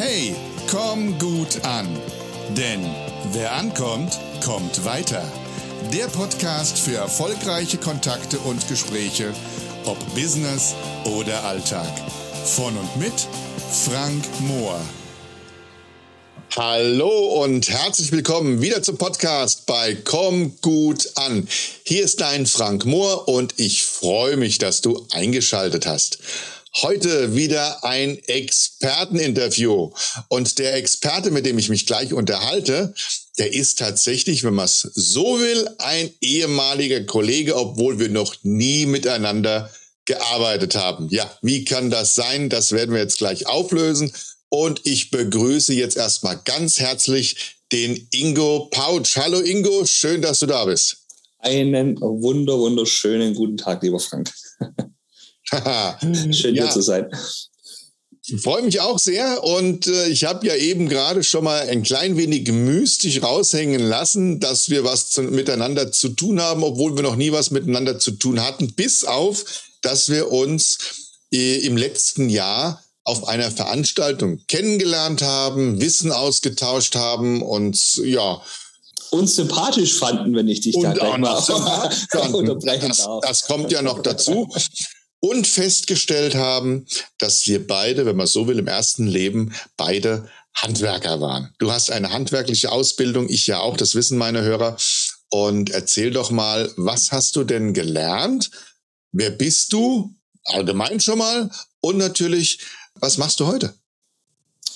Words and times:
Hey, 0.00 0.32
komm 0.70 1.18
gut 1.18 1.64
an. 1.64 1.88
Denn 2.56 2.86
wer 3.32 3.50
ankommt, 3.54 4.16
kommt 4.44 4.84
weiter. 4.84 5.24
Der 5.92 6.06
Podcast 6.06 6.78
für 6.78 6.94
erfolgreiche 6.94 7.78
Kontakte 7.78 8.38
und 8.38 8.68
Gespräche, 8.68 9.34
ob 9.86 9.98
Business 10.14 10.76
oder 11.16 11.42
Alltag. 11.42 11.90
Von 12.44 12.76
und 12.78 12.96
mit 12.96 13.12
Frank 13.86 14.24
Mohr. 14.42 14.80
Hallo 16.56 17.42
und 17.42 17.68
herzlich 17.68 18.12
willkommen 18.12 18.62
wieder 18.62 18.82
zum 18.84 18.98
Podcast 18.98 19.66
bei 19.66 19.96
Komm 20.04 20.54
gut 20.62 21.10
an. 21.16 21.48
Hier 21.82 22.04
ist 22.04 22.20
dein 22.20 22.46
Frank 22.46 22.84
Mohr 22.84 23.26
und 23.26 23.54
ich 23.56 23.84
freue 23.84 24.36
mich, 24.36 24.58
dass 24.58 24.80
du 24.80 25.06
eingeschaltet 25.10 25.86
hast. 25.86 26.18
Heute 26.76 27.34
wieder 27.34 27.82
ein 27.84 28.18
Experteninterview. 28.26 29.90
Und 30.28 30.58
der 30.58 30.74
Experte, 30.74 31.30
mit 31.30 31.46
dem 31.46 31.58
ich 31.58 31.68
mich 31.68 31.86
gleich 31.86 32.12
unterhalte, 32.12 32.94
der 33.38 33.52
ist 33.52 33.78
tatsächlich, 33.78 34.44
wenn 34.44 34.54
man 34.54 34.66
es 34.66 34.80
so 34.80 35.40
will, 35.40 35.68
ein 35.78 36.10
ehemaliger 36.20 37.04
Kollege, 37.04 37.56
obwohl 37.56 37.98
wir 37.98 38.10
noch 38.10 38.36
nie 38.42 38.86
miteinander 38.86 39.70
gearbeitet 40.04 40.74
haben. 40.74 41.08
Ja, 41.10 41.30
wie 41.42 41.64
kann 41.64 41.90
das 41.90 42.14
sein? 42.14 42.48
Das 42.48 42.72
werden 42.72 42.94
wir 42.94 43.00
jetzt 43.00 43.18
gleich 43.18 43.46
auflösen. 43.46 44.12
Und 44.48 44.80
ich 44.84 45.10
begrüße 45.10 45.74
jetzt 45.74 45.96
erstmal 45.96 46.40
ganz 46.44 46.80
herzlich 46.80 47.58
den 47.72 48.08
Ingo 48.12 48.68
Pautsch. 48.70 49.16
Hallo 49.16 49.40
Ingo, 49.40 49.84
schön, 49.84 50.22
dass 50.22 50.40
du 50.40 50.46
da 50.46 50.64
bist. 50.64 50.98
Einen 51.40 52.00
wunder, 52.00 52.58
wunderschönen 52.58 53.34
guten 53.34 53.56
Tag, 53.56 53.82
lieber 53.82 54.00
Frank. 54.00 54.32
Schön 56.32 56.54
ja. 56.54 56.64
hier 56.64 56.70
zu 56.70 56.82
sein. 56.82 57.06
Ich 58.30 58.42
freue 58.42 58.62
mich 58.62 58.80
auch 58.80 58.98
sehr 58.98 59.42
und 59.42 59.86
äh, 59.86 60.08
ich 60.08 60.24
habe 60.24 60.46
ja 60.46 60.54
eben 60.54 60.90
gerade 60.90 61.24
schon 61.24 61.44
mal 61.44 61.66
ein 61.66 61.82
klein 61.82 62.18
wenig 62.18 62.52
mystisch 62.52 63.22
raushängen 63.22 63.80
lassen, 63.80 64.38
dass 64.38 64.68
wir 64.68 64.84
was 64.84 65.08
zu, 65.08 65.22
miteinander 65.22 65.92
zu 65.92 66.10
tun 66.10 66.38
haben, 66.38 66.62
obwohl 66.62 66.94
wir 66.94 67.02
noch 67.02 67.16
nie 67.16 67.32
was 67.32 67.50
miteinander 67.50 67.98
zu 67.98 68.10
tun 68.10 68.44
hatten, 68.44 68.74
bis 68.74 69.04
auf, 69.04 69.44
dass 69.80 70.10
wir 70.10 70.30
uns 70.30 70.76
äh, 71.32 71.56
im 71.64 71.78
letzten 71.78 72.28
Jahr 72.28 72.82
auf 73.04 73.26
einer 73.26 73.50
Veranstaltung 73.50 74.42
kennengelernt 74.46 75.22
haben, 75.22 75.80
Wissen 75.80 76.12
ausgetauscht 76.12 76.96
haben 76.96 77.40
und 77.40 77.94
ja, 78.04 78.42
uns 79.10 79.36
sympathisch 79.36 79.94
fanden, 79.94 80.34
wenn 80.34 80.48
ich 80.48 80.60
dich 80.60 80.76
da 80.78 80.92
gleich 80.92 81.16
mal 81.16 81.38
unterbrechen 82.34 82.88
das, 82.88 82.98
darf. 82.98 83.20
Das 83.22 83.46
kommt 83.46 83.72
ja 83.72 83.80
noch 83.80 84.02
dazu 84.02 84.50
und 85.20 85.46
festgestellt 85.46 86.34
haben, 86.34 86.86
dass 87.18 87.46
wir 87.46 87.66
beide, 87.66 88.06
wenn 88.06 88.16
man 88.16 88.26
so 88.26 88.46
will, 88.46 88.58
im 88.58 88.68
ersten 88.68 89.06
Leben 89.06 89.54
beide 89.76 90.28
Handwerker 90.54 91.20
waren. 91.20 91.54
Du 91.58 91.70
hast 91.72 91.90
eine 91.90 92.10
handwerkliche 92.10 92.72
Ausbildung, 92.72 93.28
ich 93.28 93.46
ja 93.46 93.60
auch, 93.60 93.76
das 93.76 93.94
wissen 93.94 94.18
meine 94.18 94.42
Hörer. 94.42 94.76
Und 95.30 95.70
erzähl 95.70 96.10
doch 96.10 96.30
mal, 96.30 96.72
was 96.76 97.12
hast 97.12 97.36
du 97.36 97.44
denn 97.44 97.74
gelernt? 97.74 98.50
Wer 99.12 99.30
bist 99.30 99.72
du? 99.72 100.14
Allgemein 100.44 101.00
schon 101.00 101.18
mal. 101.18 101.50
Und 101.80 101.98
natürlich, 101.98 102.60
was 102.94 103.18
machst 103.18 103.40
du 103.40 103.46
heute? 103.46 103.74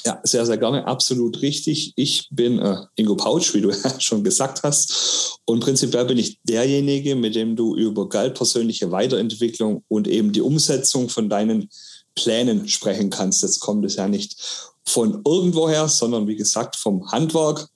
Ja, 0.05 0.21
sehr, 0.25 0.45
sehr 0.47 0.59
gerne. 0.59 0.87
Absolut 0.87 1.43
richtig. 1.43 1.93
Ich 1.97 2.29
bin 2.31 2.59
äh, 2.59 2.77
Ingo 2.97 3.15
Pautsch, 3.15 3.55
wie 3.55 3.61
du 3.61 3.71
schon 3.99 4.25
gesagt 4.25 4.63
hast. 4.63 5.39
Und 5.45 5.61
prinzipiell 5.61 6.05
bin 6.05 6.19
ich 6.19 6.41
derjenige, 6.43 7.15
mit 7.15 7.35
dem 7.35 7.57
du 7.57 7.77
über 7.77 8.09
Geld, 8.09 8.35
persönliche 8.35 8.91
Weiterentwicklung 8.91 9.85
und 9.89 10.09
eben 10.09 10.33
die 10.33 10.41
Umsetzung 10.41 11.09
von 11.09 11.29
deinen 11.29 11.69
Plänen 12.15 12.69
sprechen 12.69 13.11
kannst. 13.11 13.43
Jetzt 13.43 13.61
kommt 13.61 13.85
es 13.85 13.97
ja 13.97 14.09
nicht 14.09 14.37
von 14.85 15.23
irgendwoher, 15.25 15.89
sondern 15.89 16.27
wie 16.27 16.37
gesagt 16.37 16.77
vom 16.77 17.11
Handwerk. 17.11 17.69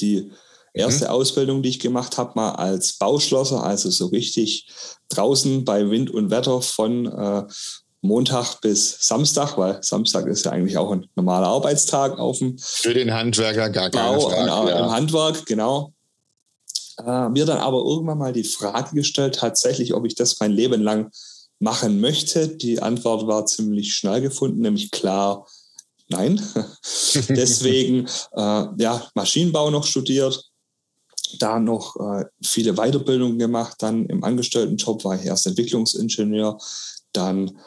Die 0.00 0.30
erste 0.72 1.06
mhm. 1.06 1.10
Ausbildung, 1.10 1.62
die 1.62 1.70
ich 1.70 1.80
gemacht 1.80 2.18
habe, 2.18 2.32
mal 2.34 2.52
als 2.52 2.94
Bauschlosser, 2.94 3.62
also 3.62 3.90
so 3.90 4.06
richtig 4.06 4.66
draußen 5.10 5.64
bei 5.64 5.90
Wind 5.90 6.10
und 6.10 6.30
Wetter 6.30 6.62
von 6.62 7.06
äh, 7.06 7.44
Montag 8.00 8.60
bis 8.60 8.96
Samstag, 9.00 9.58
weil 9.58 9.82
Samstag 9.82 10.26
ist 10.26 10.44
ja 10.44 10.52
eigentlich 10.52 10.76
auch 10.76 10.92
ein 10.92 11.06
normaler 11.16 11.48
Arbeitstag 11.48 12.18
auf 12.18 12.38
dem 12.38 12.56
Für 12.58 12.94
den 12.94 13.12
Handwerker 13.12 13.70
gar 13.70 13.90
keine 13.90 14.16
Bau, 14.16 14.20
Frage. 14.20 14.42
Genau, 14.42 14.68
ja. 14.68 14.78
Im 14.78 14.90
Handwerk, 14.90 15.46
genau. 15.46 15.92
Äh, 17.04 17.28
mir 17.28 17.44
dann 17.44 17.58
aber 17.58 17.78
irgendwann 17.78 18.18
mal 18.18 18.32
die 18.32 18.44
Frage 18.44 18.94
gestellt, 18.94 19.36
tatsächlich, 19.36 19.94
ob 19.94 20.04
ich 20.04 20.14
das 20.14 20.38
mein 20.40 20.52
Leben 20.52 20.82
lang 20.82 21.10
machen 21.58 22.00
möchte. 22.00 22.48
Die 22.48 22.80
Antwort 22.80 23.26
war 23.26 23.46
ziemlich 23.46 23.94
schnell 23.94 24.20
gefunden, 24.20 24.60
nämlich 24.60 24.90
klar, 24.90 25.46
nein. 26.08 26.40
Deswegen, 27.28 28.06
äh, 28.36 28.66
ja, 28.78 29.08
Maschinenbau 29.14 29.70
noch 29.70 29.86
studiert, 29.86 30.44
da 31.38 31.58
noch 31.58 31.96
äh, 31.96 32.24
viele 32.44 32.74
Weiterbildungen 32.74 33.38
gemacht. 33.38 33.76
Dann 33.80 34.06
im 34.06 34.24
Angestelltenjob 34.24 35.04
war 35.04 35.16
ich 35.16 35.26
erst 35.26 35.46
Entwicklungsingenieur, 35.46 36.58
dann 37.12 37.58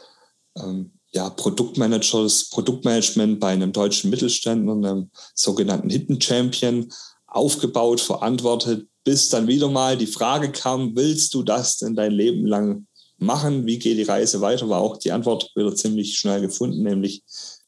ähm, 0.58 0.92
ja, 1.12 1.30
Produktmanagers, 1.30 2.50
Produktmanagement 2.50 3.40
bei 3.40 3.50
einem 3.50 3.74
deutschen 3.74 4.10
Mittelständler, 4.10 4.74
einem 4.74 5.12
sogenannten 5.36 5.90
Hidden 5.90 6.22
Champion, 6.22 6.92
aufgebaut, 7.28 8.02
verantwortet, 8.02 8.88
bis 9.04 9.30
dann 9.30 9.48
wieder 9.48 9.70
mal 9.70 9.98
die 9.98 10.08
Frage 10.08 10.52
kam, 10.52 10.96
willst 10.96 11.34
du 11.34 11.44
das 11.44 11.78
denn 11.78 11.96
dein 11.96 12.12
Leben 12.12 12.46
lang 12.46 12.88
machen? 13.18 13.66
Wie 13.66 13.80
geht 13.80 13.98
die 13.98 14.04
Reise 14.04 14.42
weiter? 14.42 14.70
War 14.70 14.82
auch 14.82 14.98
die 14.98 15.12
Antwort 15.12 15.50
wieder 15.56 15.76
ziemlich 15.76 16.18
schnell 16.18 16.42
gefunden, 16.42 16.84
nämlich 16.84 17.24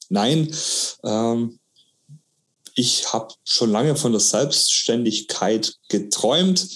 nein. 0.10 0.54
Ähm, 1.04 1.60
ich 2.76 3.14
habe 3.14 3.34
schon 3.44 3.72
lange 3.72 3.96
von 3.96 4.12
der 4.12 4.22
Selbstständigkeit 4.22 5.76
geträumt. 5.90 6.68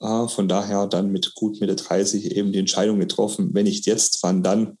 Äh, 0.00 0.28
von 0.28 0.48
daher 0.48 0.86
dann 0.86 1.10
mit 1.10 1.34
gut 1.34 1.60
Mitte 1.60 1.76
30 1.76 2.32
eben 2.36 2.52
die 2.52 2.58
Entscheidung 2.58 2.98
getroffen, 2.98 3.50
wenn 3.52 3.64
nicht 3.64 3.86
jetzt, 3.86 4.22
wann 4.22 4.42
dann? 4.42 4.78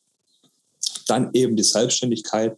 Dann 1.04 1.30
eben 1.32 1.56
die 1.56 1.62
Selbstständigkeit. 1.62 2.56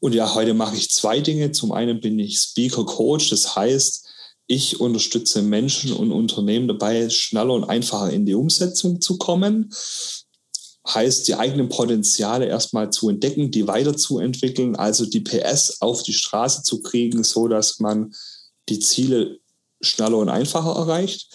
Und 0.00 0.14
ja, 0.14 0.34
heute 0.34 0.54
mache 0.54 0.76
ich 0.76 0.90
zwei 0.90 1.20
Dinge. 1.20 1.52
Zum 1.52 1.72
einen 1.72 2.00
bin 2.00 2.18
ich 2.18 2.38
Speaker 2.38 2.84
Coach, 2.84 3.30
das 3.30 3.56
heißt, 3.56 4.06
ich 4.46 4.80
unterstütze 4.80 5.42
Menschen 5.42 5.92
und 5.92 6.12
Unternehmen 6.12 6.68
dabei, 6.68 7.08
schneller 7.08 7.54
und 7.54 7.64
einfacher 7.64 8.10
in 8.10 8.26
die 8.26 8.34
Umsetzung 8.34 9.00
zu 9.00 9.16
kommen. 9.16 9.72
Heißt, 10.86 11.26
die 11.26 11.34
eigenen 11.34 11.70
Potenziale 11.70 12.44
erstmal 12.44 12.90
zu 12.90 13.08
entdecken, 13.08 13.50
die 13.50 13.66
weiterzuentwickeln, 13.66 14.76
also 14.76 15.06
die 15.06 15.20
PS 15.20 15.80
auf 15.80 16.02
die 16.02 16.12
Straße 16.12 16.62
zu 16.62 16.82
kriegen, 16.82 17.24
so 17.24 17.48
dass 17.48 17.80
man 17.80 18.14
die 18.68 18.80
Ziele 18.80 19.38
schneller 19.80 20.18
und 20.18 20.28
einfacher 20.28 20.76
erreicht. 20.76 21.28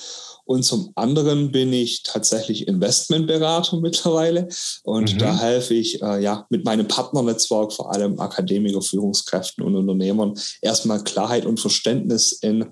Und 0.50 0.64
zum 0.64 0.92
anderen 0.96 1.52
bin 1.52 1.72
ich 1.72 2.02
tatsächlich 2.02 2.68
Investmentberater 2.68 3.78
mittlerweile. 3.82 4.48
Und 4.82 5.14
mhm. 5.14 5.18
da 5.20 5.40
helfe 5.40 5.76
ich 5.76 6.02
äh, 6.02 6.24
ja 6.24 6.48
mit 6.50 6.66
meinem 6.66 6.88
Partnernetzwerk, 6.88 7.72
vor 7.72 7.94
allem 7.94 8.20
Akademiker, 8.20 8.82
Führungskräften 8.82 9.64
und 9.64 9.76
Unternehmern, 9.76 10.34
erstmal 10.64 11.04
Klarheit 11.04 11.46
und 11.46 11.60
Verständnis 11.60 12.32
in 12.32 12.66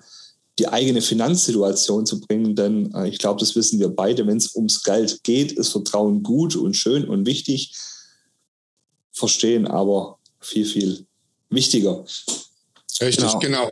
die 0.58 0.68
eigene 0.68 1.04
Finanzsituation 1.04 2.08
zu 2.08 2.20
bringen. 2.20 2.56
Denn 2.56 2.92
äh, 2.96 3.10
ich 3.10 3.20
glaube, 3.20 3.40
das 3.40 3.56
wissen 3.56 3.80
wir 3.80 3.90
beide, 3.90 4.26
wenn 4.26 4.38
es 4.38 4.56
ums 4.56 4.82
Geld 4.82 5.24
geht, 5.24 5.52
ist 5.52 5.70
Vertrauen 5.70 6.24
gut 6.24 6.56
und 6.56 6.74
schön 6.74 7.08
und 7.08 7.28
wichtig. 7.28 7.76
Verstehen 9.12 9.68
aber 9.68 10.18
viel, 10.40 10.66
viel 10.66 11.06
wichtiger. 11.52 12.04
Richtig, 13.02 13.40
genau. 13.40 13.40
genau. 13.40 13.72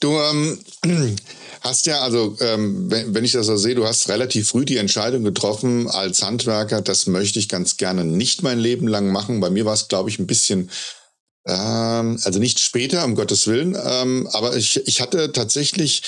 Du 0.00 0.18
ähm, 0.18 0.58
hast 1.60 1.86
ja, 1.86 2.00
also 2.00 2.36
ähm, 2.40 2.90
wenn, 2.90 3.14
wenn 3.14 3.24
ich 3.24 3.32
das 3.32 3.46
so 3.46 3.56
sehe, 3.56 3.74
du 3.74 3.86
hast 3.86 4.08
relativ 4.08 4.48
früh 4.48 4.64
die 4.64 4.78
Entscheidung 4.78 5.24
getroffen 5.24 5.88
als 5.88 6.22
Handwerker, 6.22 6.80
das 6.80 7.06
möchte 7.06 7.38
ich 7.38 7.48
ganz 7.48 7.76
gerne 7.76 8.04
nicht 8.04 8.42
mein 8.42 8.58
Leben 8.58 8.88
lang 8.88 9.10
machen. 9.12 9.40
Bei 9.40 9.50
mir 9.50 9.64
war 9.64 9.74
es, 9.74 9.88
glaube 9.88 10.08
ich, 10.08 10.18
ein 10.18 10.26
bisschen, 10.26 10.70
ähm, 11.46 12.18
also 12.24 12.38
nicht 12.38 12.60
später, 12.60 13.04
um 13.04 13.14
Gottes 13.14 13.46
Willen, 13.46 13.76
ähm, 13.84 14.28
aber 14.32 14.56
ich, 14.56 14.86
ich 14.86 15.00
hatte 15.00 15.32
tatsächlich, 15.32 16.02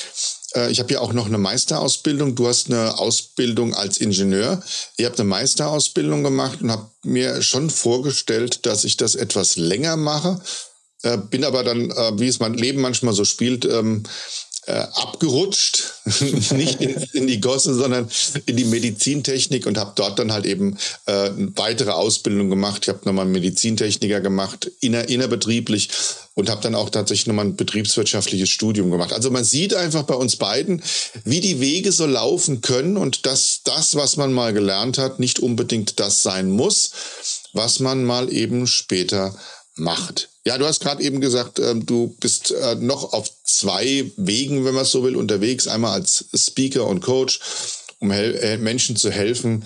äh, 0.55 0.71
ich 0.71 0.81
habe 0.81 0.95
ja 0.95 1.01
auch 1.01 1.13
noch 1.13 1.27
eine 1.27 1.39
Meisterausbildung. 1.39 2.35
Du 2.35 2.49
hast 2.49 2.71
eine 2.71 2.99
Ausbildung 2.99 3.75
als 3.75 3.99
Ingenieur. 3.99 4.63
Ich 4.97 5.05
habe 5.05 5.17
eine 5.17 5.25
Meisterausbildung 5.25 6.23
gemacht 6.23 6.63
und 6.63 6.71
habe 6.71 6.91
mir 7.03 7.43
schon 7.43 7.69
vorgestellt, 7.69 8.65
dass 8.65 8.85
ich 8.85 8.97
das 8.97 9.17
etwas 9.17 9.57
länger 9.57 9.97
mache. 9.97 10.41
Äh, 11.05 11.19
bin 11.19 11.45
aber 11.45 11.63
dann, 11.63 11.91
äh, 11.91 12.19
wie 12.19 12.29
es 12.29 12.41
mein 12.41 12.55
Leben 12.55 12.81
manchmal 12.81 13.15
so 13.15 13.25
spielt, 13.25 13.65
ähm, 13.67 14.05
äh, 14.67 14.73
abgerutscht, 14.73 15.93
nicht 16.53 16.81
in, 16.81 16.97
in, 17.13 17.27
die 17.27 17.41
Gosse, 17.41 17.75
sondern 17.75 18.09
in 18.47 18.57
die 18.57 18.65
Medizintechnik 18.65 19.67
und 19.67 19.77
habe 19.77 19.93
dort 19.95 20.19
dann 20.19 20.33
halt 20.33 20.47
eben 20.47 20.79
äh, 21.05 21.31
weitere 21.55 21.91
Ausbildung 21.91 22.49
gemacht. 22.49 22.83
Ich 22.83 22.89
habe 22.89 23.01
nochmal 23.05 23.25
einen 23.25 23.33
Medizintechniker 23.33 24.23
gemacht, 24.23 24.71
inner, 24.81 25.07
innerbetrieblich 25.09 25.91
und 26.33 26.49
habe 26.49 26.63
dann 26.63 26.75
auch 26.75 26.89
tatsächlich 26.89 27.27
nochmal 27.27 27.45
ein 27.45 27.57
betriebswirtschaftliches 27.57 28.49
Studium 28.49 28.91
gemacht. 28.91 29.13
Also 29.13 29.31
man 29.31 29.45
sieht 29.45 29.75
einfach 29.75 30.05
bei 30.05 30.15
uns 30.15 30.37
beiden, 30.37 30.83
wie 31.25 31.41
die 31.41 31.61
Wege 31.61 31.93
so 31.93 32.07
laufen 32.07 32.63
können 32.63 32.97
und 32.97 33.27
dass 33.27 33.61
das, 33.65 33.97
was 33.97 34.17
man 34.17 34.33
mal 34.33 34.55
gelernt 34.55 34.97
hat, 34.97 35.21
nicht 35.21 35.41
unbedingt 35.41 36.01
das 36.01 36.23
sein 36.23 36.51
muss, 36.51 36.91
was 37.53 37.81
man 37.81 38.05
mal 38.05 38.33
eben 38.33 38.67
später 38.67 39.37
macht. 39.77 40.31
Ja, 40.45 40.59
du 40.59 40.67
hast 40.67 40.81
gerade 40.81 41.03
eben 41.03 41.21
gesagt, 41.21 41.59
ähm, 41.59 41.87
du 41.87 42.15
bist 42.21 42.51
äh, 42.51 42.75
noch 42.77 43.13
auf 43.13 43.31
zwei 43.45 44.11
Wegen, 44.17 44.65
wenn 44.65 44.75
man 44.75 44.85
so 44.85 45.03
will, 45.03 45.17
unterwegs. 45.17 45.67
Einmal 45.67 45.93
als 45.93 46.27
Speaker 46.35 46.87
und 46.87 47.01
Coach, 47.01 47.41
um 47.99 48.11
äh, 48.11 48.59
Menschen 48.59 48.97
zu 48.97 49.11
helfen, 49.11 49.65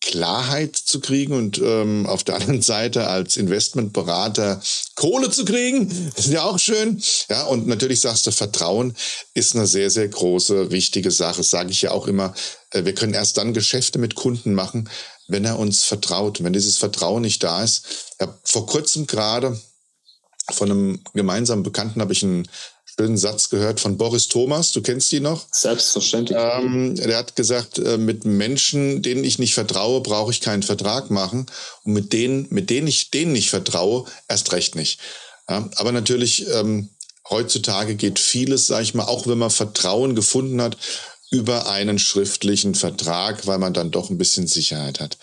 Klarheit 0.00 0.76
zu 0.76 1.00
kriegen 1.00 1.34
und 1.34 1.58
ähm, 1.58 2.06
auf 2.06 2.24
der 2.24 2.36
anderen 2.36 2.62
Seite 2.62 3.08
als 3.08 3.36
Investmentberater 3.36 4.62
Kohle 4.94 5.30
zu 5.30 5.44
kriegen. 5.44 6.12
Das 6.16 6.26
ist 6.26 6.32
ja 6.32 6.42
auch 6.42 6.58
schön. 6.58 7.02
Ja, 7.28 7.44
und 7.44 7.66
natürlich 7.66 8.00
sagst 8.00 8.26
du, 8.26 8.30
Vertrauen 8.30 8.94
ist 9.34 9.54
eine 9.54 9.66
sehr, 9.66 9.90
sehr 9.90 10.08
große, 10.08 10.70
wichtige 10.70 11.10
Sache. 11.10 11.42
Sage 11.42 11.70
ich 11.70 11.82
ja 11.82 11.90
auch 11.90 12.06
immer. 12.06 12.34
Äh, 12.70 12.84
wir 12.84 12.94
können 12.94 13.14
erst 13.14 13.36
dann 13.36 13.52
Geschäfte 13.52 13.98
mit 13.98 14.14
Kunden 14.14 14.54
machen, 14.54 14.88
wenn 15.30 15.44
er 15.44 15.58
uns 15.58 15.84
vertraut. 15.84 16.42
Wenn 16.42 16.52
dieses 16.52 16.76
Vertrauen 16.76 17.22
nicht 17.22 17.42
da 17.42 17.62
ist. 17.62 18.14
Ja, 18.20 18.38
vor 18.44 18.66
kurzem 18.66 19.06
gerade 19.06 19.58
von 20.50 20.70
einem 20.70 21.00
gemeinsamen 21.14 21.62
Bekannten 21.62 22.00
habe 22.00 22.12
ich 22.12 22.22
einen 22.22 22.48
schönen 22.84 23.16
Satz 23.16 23.48
gehört 23.48 23.80
von 23.80 23.96
Boris 23.96 24.28
Thomas. 24.28 24.72
Du 24.72 24.82
kennst 24.82 25.12
ihn 25.12 25.22
noch? 25.22 25.46
Selbstverständlich. 25.52 26.36
Ähm, 26.38 26.96
der 26.96 27.16
hat 27.16 27.36
gesagt, 27.36 27.78
äh, 27.78 27.96
mit 27.96 28.24
Menschen, 28.24 29.02
denen 29.02 29.24
ich 29.24 29.38
nicht 29.38 29.54
vertraue, 29.54 30.00
brauche 30.00 30.32
ich 30.32 30.40
keinen 30.40 30.62
Vertrag 30.62 31.10
machen. 31.10 31.46
Und 31.84 31.92
mit 31.92 32.12
denen, 32.12 32.46
mit 32.50 32.68
denen 32.68 32.88
ich 32.88 33.10
denen 33.10 33.32
nicht 33.32 33.50
vertraue, 33.50 34.04
erst 34.28 34.52
recht 34.52 34.74
nicht. 34.74 35.00
Ja, 35.48 35.68
aber 35.76 35.92
natürlich, 35.92 36.46
ähm, 36.48 36.90
heutzutage 37.28 37.94
geht 37.94 38.18
vieles, 38.18 38.66
sage 38.66 38.82
ich 38.82 38.94
mal, 38.94 39.04
auch 39.04 39.26
wenn 39.26 39.38
man 39.38 39.50
Vertrauen 39.50 40.14
gefunden 40.14 40.60
hat, 40.60 40.76
über 41.30 41.68
einen 41.68 41.98
schriftlichen 41.98 42.74
Vertrag, 42.74 43.46
weil 43.46 43.58
man 43.58 43.72
dann 43.72 43.90
doch 43.90 44.10
ein 44.10 44.18
bisschen 44.18 44.46
Sicherheit 44.46 45.00
hat. 45.00 45.16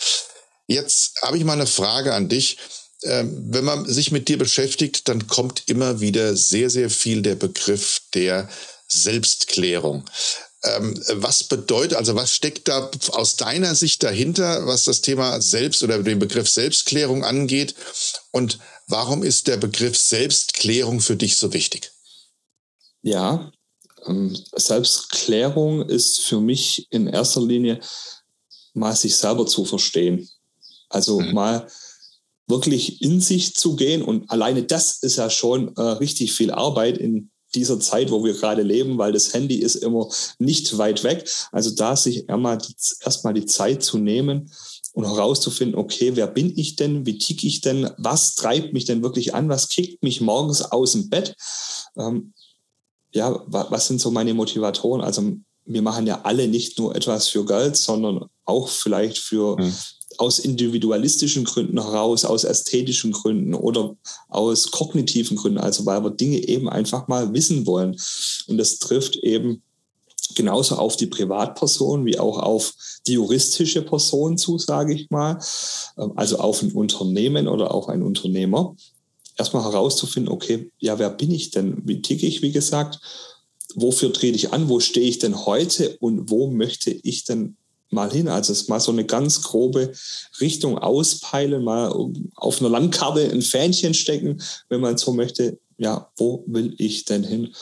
Jetzt 0.68 1.22
habe 1.22 1.38
ich 1.38 1.44
mal 1.44 1.54
eine 1.54 1.68
Frage 1.68 2.14
an 2.14 2.30
dich. 2.30 2.58
Ähm, 3.04 3.54
wenn 3.54 3.64
man 3.64 3.86
sich 3.86 4.12
mit 4.12 4.28
dir 4.28 4.38
beschäftigt, 4.38 5.08
dann 5.08 5.28
kommt 5.28 5.64
immer 5.68 6.00
wieder 6.00 6.36
sehr, 6.36 6.70
sehr 6.70 6.90
viel 6.90 7.22
der 7.22 7.36
Begriff 7.36 8.02
der 8.14 8.50
Selbstklärung. 8.88 10.06
Ähm, 10.64 11.00
was 11.10 11.44
bedeutet, 11.44 11.98
also 11.98 12.16
was 12.16 12.34
steckt 12.34 12.68
da 12.68 12.90
aus 13.10 13.36
deiner 13.36 13.76
Sicht 13.76 14.02
dahinter, 14.02 14.66
was 14.66 14.86
das 14.86 15.02
Thema 15.02 15.40
Selbst 15.42 15.84
oder 15.84 16.02
den 16.02 16.20
Begriff 16.20 16.50
Selbstklärung 16.50 17.24
angeht? 17.24 17.76
Und 18.32 18.60
warum 18.88 19.24
ist 19.24 19.48
der 19.48 19.58
Begriff 19.58 19.98
Selbstklärung 19.98 21.00
für 21.00 21.16
dich 21.16 21.38
so 21.38 21.54
wichtig? 21.54 21.92
Ja, 23.04 23.52
Selbstklärung 24.56 25.88
ist 25.88 26.22
für 26.22 26.40
mich 26.40 26.88
in 26.92 27.08
erster 27.08 27.42
Linie 27.42 27.80
mal 28.74 28.96
sich 28.96 29.16
selber 29.16 29.46
zu 29.46 29.66
verstehen. 29.66 30.28
Also 30.90 31.20
mhm. 31.20 31.34
mal 31.34 31.68
wirklich 32.48 33.02
in 33.02 33.20
sich 33.20 33.56
zu 33.56 33.76
gehen. 33.76 34.02
Und 34.02 34.30
alleine 34.30 34.64
das 34.64 35.04
ist 35.04 35.18
ja 35.18 35.30
schon 35.30 35.76
äh, 35.76 35.82
richtig 35.82 36.34
viel 36.34 36.52
Arbeit 36.52 36.98
in 36.98 37.30
dieser 37.56 37.80
Zeit, 37.80 38.12
wo 38.12 38.24
wir 38.24 38.34
gerade 38.34 38.62
leben, 38.62 38.98
weil 38.98 39.12
das 39.12 39.34
Handy 39.34 39.56
ist 39.56 39.76
immer 39.76 40.10
nicht 40.38 40.78
weit 40.78 41.04
weg. 41.04 41.30
Also 41.52 41.72
da 41.72 41.96
sich 41.96 42.28
erstmal 42.30 42.58
die, 42.58 42.76
erstmal 43.02 43.34
die 43.34 43.46
Zeit 43.46 43.84
zu 43.84 43.98
nehmen 43.98 44.52
und 44.94 45.06
herauszufinden, 45.06 45.78
okay, 45.78 46.12
wer 46.16 46.28
bin 46.28 46.58
ich 46.58 46.76
denn? 46.76 47.06
Wie 47.06 47.18
tick 47.18 47.44
ich 47.44 47.62
denn? 47.62 47.90
Was 47.98 48.36
treibt 48.36 48.74
mich 48.74 48.86
denn 48.86 49.04
wirklich 49.04 49.34
an? 49.34 49.50
Was 49.50 49.70
kickt 49.70 50.04
mich 50.04 50.22
morgens 50.22 50.62
aus 50.62 50.94
dem 50.94 51.10
Bett? 51.10 51.36
Ähm, 51.98 52.34
ja, 53.12 53.42
was 53.48 53.88
sind 53.88 54.02
so 54.02 54.12
meine 54.12 54.34
Motivatoren? 54.34 55.02
Also 55.02 55.24
wir 55.66 55.82
machen 55.82 56.08
ja 56.08 56.22
alle 56.24 56.48
nicht 56.48 56.78
nur 56.80 56.96
etwas 56.96 57.28
für 57.28 57.46
Geld, 57.46 57.76
sondern 57.76 58.26
auch 58.46 58.70
vielleicht 58.70 59.18
für 59.18 59.58
mhm 59.58 59.74
aus 60.18 60.40
individualistischen 60.40 61.44
Gründen 61.44 61.82
heraus, 61.82 62.26
aus 62.26 62.44
ästhetischen 62.44 63.12
Gründen 63.12 63.54
oder 63.54 63.96
aus 64.30 64.72
kognitiven 64.72 65.38
Gründen, 65.38 65.60
also 65.60 65.86
weil 65.86 66.04
wir 66.04 66.12
Dinge 66.12 66.38
eben 66.48 66.70
einfach 66.70 67.08
mal 67.08 67.34
wissen 67.34 67.66
wollen. 67.66 67.96
Und 68.48 68.58
das 68.58 68.80
trifft 68.80 69.18
eben 69.18 69.62
genauso 70.36 70.76
auf 70.76 70.98
die 70.98 71.08
Privatperson 71.08 72.06
wie 72.06 72.20
auch 72.20 72.40
auf 72.40 72.74
die 73.06 73.14
juristische 73.14 73.82
Person 73.82 74.38
zu, 74.38 74.58
sage 74.58 74.94
ich 74.94 75.10
mal, 75.10 75.40
ähm, 75.98 76.14
also 76.16 76.38
auf 76.40 76.62
ein 76.62 76.72
Unternehmen 76.72 77.48
oder 77.48 77.74
auf 77.74 77.88
einen 77.90 78.04
Unternehmer. 78.04 78.76
Erstmal 79.38 79.64
herauszufinden, 79.64 80.32
okay, 80.32 80.72
ja, 80.80 80.98
wer 81.00 81.10
bin 81.10 81.32
ich 81.32 81.52
denn? 81.52 81.82
Wie 81.86 82.02
ticke 82.02 82.26
ich, 82.26 82.42
wie 82.42 82.52
gesagt? 82.52 83.00
Wofür 83.76 84.12
trete 84.12 84.36
ich 84.36 84.54
an? 84.54 84.70
Wo 84.70 84.80
stehe 84.80 85.08
ich 85.08 85.20
denn 85.20 85.46
heute? 85.46 85.98
Und 86.00 86.30
wo 86.30 86.48
möchte 86.48 86.92
ich 86.92 87.26
denn 87.26 87.58
mal 87.90 88.12
hin. 88.12 88.28
Also 88.28 88.54
es 88.54 88.68
mal 88.68 88.80
so 88.80 88.92
eine 88.92 89.06
ganz 89.06 89.42
grobe 89.42 89.92
Richtung 90.40 90.78
auspeilen, 90.78 91.64
mal 91.64 91.94
auf 92.36 92.60
einer 92.60 92.70
Landkarte 92.70 93.30
ein 93.32 93.42
Fähnchen 93.42 93.94
stecken, 93.94 94.42
wenn 94.70 94.82
man 94.82 94.98
so 94.98 95.14
möchte. 95.14 95.60
Ja, 95.78 96.12
wo 96.18 96.44
will 96.48 96.74
ich 96.78 97.06
denn 97.06 97.24
hin? 97.24 97.54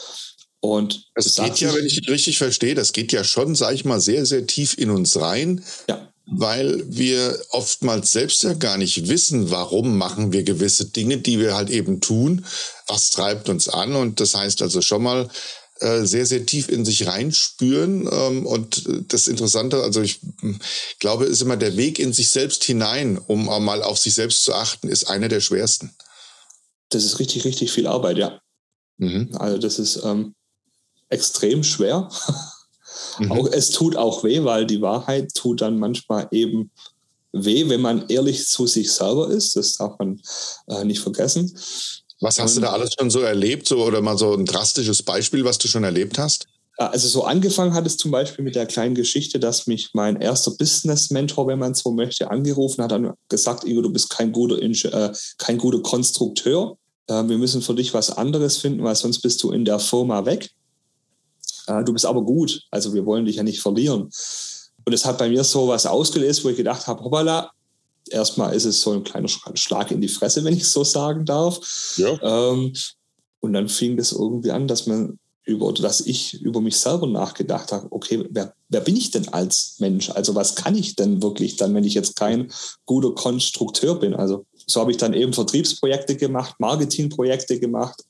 Und 0.61 1.11
es 1.13 1.35
geht 1.35 1.59
ja, 1.59 1.73
wenn 1.75 1.85
ich 1.85 1.99
dich 1.99 2.09
richtig 2.09 2.37
verstehe, 2.37 2.73
das 2.73 2.91
geht 2.91 3.11
ja 3.11 3.23
schon, 3.23 3.53
sage 3.53 3.75
ich 3.75 3.85
mal, 3.85 3.99
sehr, 3.99 4.25
sehr 4.25 4.47
tief 4.47 4.77
in 4.77 4.89
uns 4.89 5.19
rein. 5.19 5.63
Ja. 5.87 6.11
Weil 6.27 6.83
wir 6.87 7.39
oftmals 7.49 8.11
selbst 8.11 8.41
ja 8.43 8.53
gar 8.53 8.77
nicht 8.77 9.07
wissen, 9.07 9.51
warum 9.51 9.97
machen 9.97 10.33
wir 10.33 10.43
gewisse 10.43 10.85
Dinge, 10.85 11.17
die 11.17 11.39
wir 11.39 11.55
halt 11.55 11.69
eben 11.69 12.01
tun. 12.01 12.45
Was 12.87 13.11
treibt 13.11 13.47
uns 13.47 13.69
an? 13.69 13.95
Und 13.95 14.19
das 14.19 14.33
heißt 14.33 14.61
also 14.63 14.81
schon 14.81 15.03
mal, 15.03 15.29
äh, 15.81 16.05
sehr, 16.05 16.25
sehr 16.25 16.45
tief 16.45 16.69
in 16.69 16.85
sich 16.85 17.05
reinspüren. 17.05 18.07
Ähm, 18.09 18.45
und 18.45 18.87
das 19.11 19.27
Interessante, 19.27 19.83
also 19.83 20.01
ich 20.01 20.21
hm, 20.39 20.57
glaube, 20.99 21.25
ist 21.25 21.41
immer 21.41 21.57
der 21.57 21.75
Weg 21.75 21.99
in 21.99 22.13
sich 22.13 22.29
selbst 22.29 22.63
hinein, 22.63 23.17
um 23.17 23.49
auch 23.49 23.59
mal 23.59 23.83
auf 23.83 23.99
sich 23.99 24.13
selbst 24.13 24.43
zu 24.43 24.53
achten, 24.53 24.87
ist 24.87 25.09
einer 25.09 25.27
der 25.27 25.41
schwersten. 25.41 25.93
Das 26.89 27.03
ist 27.03 27.19
richtig, 27.19 27.43
richtig 27.43 27.73
viel 27.73 27.87
Arbeit, 27.87 28.17
ja. 28.17 28.39
Mhm. 28.97 29.35
Also 29.37 29.57
das 29.57 29.77
ist 29.77 30.01
ähm, 30.03 30.33
extrem 31.09 31.63
schwer. 31.63 32.09
Mhm. 33.19 33.31
Auch, 33.31 33.47
es 33.51 33.69
tut 33.69 33.95
auch 33.95 34.23
weh, 34.23 34.43
weil 34.43 34.65
die 34.65 34.81
Wahrheit 34.81 35.33
tut 35.33 35.61
dann 35.61 35.79
manchmal 35.79 36.27
eben 36.31 36.71
weh, 37.31 37.67
wenn 37.69 37.81
man 37.81 38.07
ehrlich 38.07 38.47
zu 38.47 38.67
sich 38.67 38.91
selber 38.91 39.29
ist. 39.29 39.55
Das 39.55 39.73
darf 39.73 39.97
man 39.99 40.21
äh, 40.67 40.83
nicht 40.83 41.01
vergessen. 41.01 41.53
Was 42.21 42.39
hast 42.39 42.55
und, 42.55 42.63
du 42.63 42.67
da 42.67 42.73
alles 42.73 42.95
schon 42.97 43.09
so 43.09 43.19
erlebt? 43.19 43.67
So, 43.67 43.83
oder 43.83 44.01
mal 44.01 44.17
so 44.17 44.33
ein 44.33 44.45
drastisches 44.45 45.03
Beispiel, 45.03 45.43
was 45.43 45.57
du 45.57 45.67
schon 45.67 45.83
erlebt 45.83 46.17
hast? 46.17 46.47
Also 46.77 47.07
so 47.07 47.23
angefangen 47.23 47.73
hat 47.73 47.87
es 47.87 47.95
zum 47.95 48.11
Beispiel 48.11 48.43
mit 48.43 48.55
der 48.55 48.65
kleinen 48.65 48.95
Geschichte, 48.95 49.39
dass 49.39 49.65
mich 49.65 49.91
mein 49.93 50.19
erster 50.19 50.51
Business-Mentor, 50.51 51.47
wenn 51.47 51.59
man 51.59 51.73
so 51.73 51.91
möchte, 51.91 52.29
angerufen 52.29 52.83
hat 52.83 52.91
und 52.91 53.13
gesagt, 53.29 53.63
Igor, 53.63 53.83
du 53.83 53.91
bist 53.91 54.09
kein 54.09 54.33
guter, 54.33 54.61
äh, 54.61 55.13
kein 55.37 55.57
guter 55.57 55.79
Konstrukteur. 55.79 56.77
Äh, 57.07 57.23
wir 57.27 57.37
müssen 57.37 57.61
für 57.61 57.75
dich 57.75 57.93
was 57.93 58.11
anderes 58.11 58.57
finden, 58.57 58.83
weil 58.83 58.95
sonst 58.95 59.19
bist 59.19 59.41
du 59.43 59.51
in 59.51 59.63
der 59.63 59.79
Firma 59.79 60.25
weg. 60.25 60.49
Äh, 61.67 61.83
du 61.83 61.93
bist 61.93 62.05
aber 62.05 62.21
gut, 62.21 62.61
also 62.71 62.93
wir 62.93 63.05
wollen 63.05 63.25
dich 63.25 63.37
ja 63.37 63.43
nicht 63.43 63.61
verlieren. 63.61 64.09
Und 64.85 64.93
es 64.93 65.05
hat 65.05 65.17
bei 65.17 65.29
mir 65.29 65.43
so 65.43 65.67
was 65.67 65.85
ausgelöst, 65.85 66.43
wo 66.43 66.49
ich 66.49 66.57
gedacht 66.57 66.87
habe, 66.87 67.03
hoppala, 67.03 67.51
erstmal 68.09 68.53
ist 68.53 68.65
es 68.65 68.81
so 68.81 68.91
ein 68.91 69.03
kleiner 69.03 69.27
Schlag 69.27 69.91
in 69.91 70.01
die 70.01 70.07
Fresse, 70.07 70.43
wenn 70.43 70.55
ich 70.55 70.67
so 70.67 70.83
sagen 70.83 71.25
darf. 71.25 71.59
Ja. 71.97 72.19
Ähm, 72.21 72.73
und 73.39 73.53
dann 73.53 73.69
fing 73.69 73.97
das 73.97 74.11
irgendwie 74.11 74.51
an, 74.51 74.67
dass 74.67 74.87
man 74.87 75.19
über 75.45 75.71
dass 75.73 76.01
ich 76.01 76.41
über 76.41 76.59
mich 76.59 76.75
selber 76.77 77.05
nachgedacht 77.05 77.71
habe, 77.71 77.87
okay, 77.91 78.25
wer, 78.31 78.55
wer 78.69 78.81
bin 78.81 78.95
ich 78.95 79.11
denn 79.11 79.29
als 79.29 79.75
Mensch? 79.77 80.09
Also 80.09 80.33
was 80.33 80.55
kann 80.55 80.75
ich 80.75 80.95
denn 80.95 81.21
wirklich 81.21 81.55
dann, 81.55 81.75
wenn 81.75 81.83
ich 81.83 81.93
jetzt 81.93 82.15
kein 82.15 82.51
guter 82.85 83.13
Konstrukteur 83.13 83.99
bin? 83.99 84.15
Also 84.15 84.45
so 84.65 84.81
habe 84.81 84.89
ich 84.89 84.97
dann 84.97 85.13
eben 85.13 85.33
Vertriebsprojekte 85.33 86.15
gemacht, 86.15 86.55
Marketingprojekte 86.57 87.59
gemacht, 87.59 88.03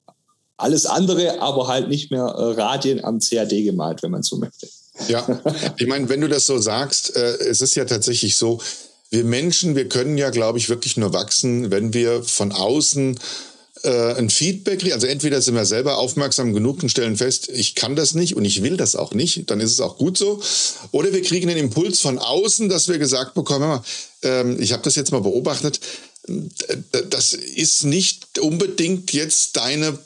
alles 0.57 0.85
andere, 0.85 1.41
aber 1.41 1.67
halt 1.67 1.89
nicht 1.89 2.11
mehr 2.11 2.23
äh, 2.23 2.61
Radien 2.61 3.03
am 3.03 3.19
CAD 3.19 3.49
gemalt, 3.63 4.03
wenn 4.03 4.11
man 4.11 4.23
so 4.23 4.37
möchte. 4.37 4.67
Ja, 5.07 5.41
ich 5.77 5.87
meine, 5.87 6.07
wenn 6.09 6.21
du 6.21 6.29
das 6.29 6.45
so 6.45 6.57
sagst, 6.57 7.15
äh, 7.15 7.37
es 7.37 7.61
ist 7.61 7.75
ja 7.75 7.85
tatsächlich 7.85 8.35
so, 8.37 8.61
wir 9.09 9.23
Menschen, 9.23 9.75
wir 9.75 9.87
können 9.87 10.17
ja, 10.17 10.29
glaube 10.29 10.57
ich, 10.57 10.69
wirklich 10.69 10.97
nur 10.97 11.13
wachsen, 11.13 11.71
wenn 11.71 11.93
wir 11.93 12.23
von 12.23 12.51
außen 12.51 13.19
äh, 13.83 14.13
ein 14.15 14.29
Feedback 14.29 14.79
kriegen. 14.79 14.93
Also 14.93 15.07
entweder 15.07 15.41
sind 15.41 15.55
wir 15.55 15.65
selber 15.65 15.97
aufmerksam 15.97 16.53
genug 16.53 16.81
und 16.81 16.89
stellen 16.89 17.17
fest, 17.17 17.49
ich 17.49 17.75
kann 17.75 17.95
das 17.95 18.15
nicht 18.15 18.35
und 18.35 18.45
ich 18.45 18.63
will 18.63 18.77
das 18.77 18.95
auch 18.95 19.13
nicht, 19.13 19.49
dann 19.51 19.59
ist 19.59 19.71
es 19.71 19.79
auch 19.79 19.97
gut 19.97 20.17
so. 20.17 20.41
Oder 20.91 21.13
wir 21.13 21.21
kriegen 21.21 21.47
den 21.47 21.57
Impuls 21.57 21.99
von 21.99 22.17
außen, 22.17 22.69
dass 22.69 22.87
wir 22.87 22.97
gesagt 22.97 23.35
bekommen, 23.35 23.81
ähm, 24.23 24.59
ich 24.59 24.73
habe 24.73 24.83
das 24.83 24.95
jetzt 24.95 25.11
mal 25.11 25.21
beobachtet, 25.21 25.79
das 27.09 27.33
ist 27.33 27.83
nicht 27.83 28.39
unbedingt 28.39 29.13
jetzt 29.13 29.57
deine 29.57 29.99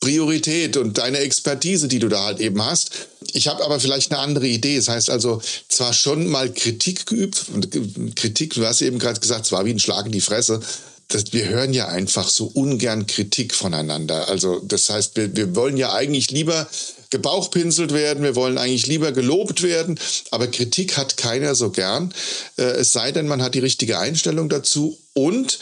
Priorität 0.00 0.78
und 0.78 0.96
deine 0.96 1.18
Expertise, 1.18 1.86
die 1.86 1.98
du 1.98 2.08
da 2.08 2.24
halt 2.24 2.40
eben 2.40 2.64
hast. 2.64 2.90
Ich 3.32 3.48
habe 3.48 3.62
aber 3.64 3.78
vielleicht 3.78 4.10
eine 4.10 4.20
andere 4.20 4.46
Idee. 4.46 4.76
Das 4.76 4.88
heißt 4.88 5.10
also, 5.10 5.42
zwar 5.68 5.92
schon 5.92 6.26
mal 6.26 6.52
Kritik 6.52 7.06
geübt, 7.06 7.44
und 7.52 7.70
Kritik, 8.16 8.54
du 8.54 8.66
hast 8.66 8.80
eben 8.80 8.98
gerade 8.98 9.20
gesagt, 9.20 9.44
es 9.44 9.52
war 9.52 9.64
wie 9.66 9.70
ein 9.70 9.78
Schlag 9.78 10.06
in 10.06 10.12
die 10.12 10.22
Fresse. 10.22 10.60
Das, 11.08 11.32
wir 11.32 11.48
hören 11.48 11.74
ja 11.74 11.88
einfach 11.88 12.28
so 12.28 12.46
ungern 12.46 13.06
Kritik 13.06 13.54
voneinander. 13.54 14.28
Also 14.28 14.60
das 14.60 14.88
heißt, 14.88 15.16
wir, 15.16 15.36
wir 15.36 15.54
wollen 15.54 15.76
ja 15.76 15.92
eigentlich 15.92 16.30
lieber 16.30 16.66
gebauchpinselt 17.10 17.92
werden, 17.92 18.22
wir 18.22 18.36
wollen 18.36 18.56
eigentlich 18.56 18.86
lieber 18.86 19.12
gelobt 19.12 19.62
werden, 19.62 19.98
aber 20.30 20.46
Kritik 20.46 20.96
hat 20.96 21.16
keiner 21.16 21.56
so 21.56 21.70
gern. 21.70 22.14
Äh, 22.56 22.62
es 22.62 22.92
sei 22.92 23.12
denn, 23.12 23.26
man 23.26 23.42
hat 23.42 23.54
die 23.54 23.58
richtige 23.58 23.98
Einstellung 23.98 24.48
dazu 24.48 24.96
und 25.12 25.58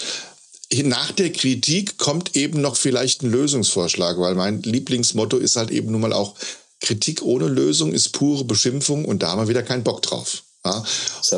nach 0.85 1.13
der 1.13 1.33
Kritik 1.33 1.99
kommt 1.99 2.37
eben 2.37 2.61
noch 2.61 2.77
vielleicht 2.77 3.23
ein 3.23 3.31
Lösungsvorschlag, 3.31 4.19
weil 4.19 4.35
mein 4.35 4.63
Lieblingsmotto 4.63 5.39
ist 5.39 5.57
halt 5.57 5.71
eben 5.71 5.91
nun 5.91 6.03
mal 6.03 6.13
auch, 6.13 6.35
Kritik 6.81 7.23
ohne 7.23 7.49
Lösung 7.49 7.93
ist 7.93 8.13
pure 8.13 8.45
Beschimpfung 8.45 9.05
und 9.05 9.23
da 9.23 9.31
haben 9.31 9.41
wir 9.41 9.49
wieder 9.49 9.63
keinen 9.63 9.83
Bock 9.83 10.03
drauf. 10.03 10.45
Ja? 10.65 10.85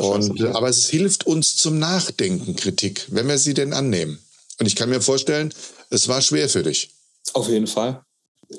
Und, 0.01 0.41
aber 0.41 0.69
es 0.69 0.89
hilft 0.89 1.25
uns 1.25 1.55
zum 1.55 1.79
Nachdenken, 1.79 2.55
Kritik, 2.55 3.07
wenn 3.09 3.27
wir 3.27 3.37
sie 3.37 3.53
denn 3.53 3.73
annehmen. 3.73 4.19
Und 4.59 4.65
ich 4.67 4.75
kann 4.75 4.89
mir 4.89 5.01
vorstellen, 5.01 5.53
es 5.89 6.07
war 6.07 6.21
schwer 6.21 6.49
für 6.49 6.63
dich. 6.63 6.91
Auf 7.33 7.49
jeden 7.49 7.67
Fall. 7.67 8.03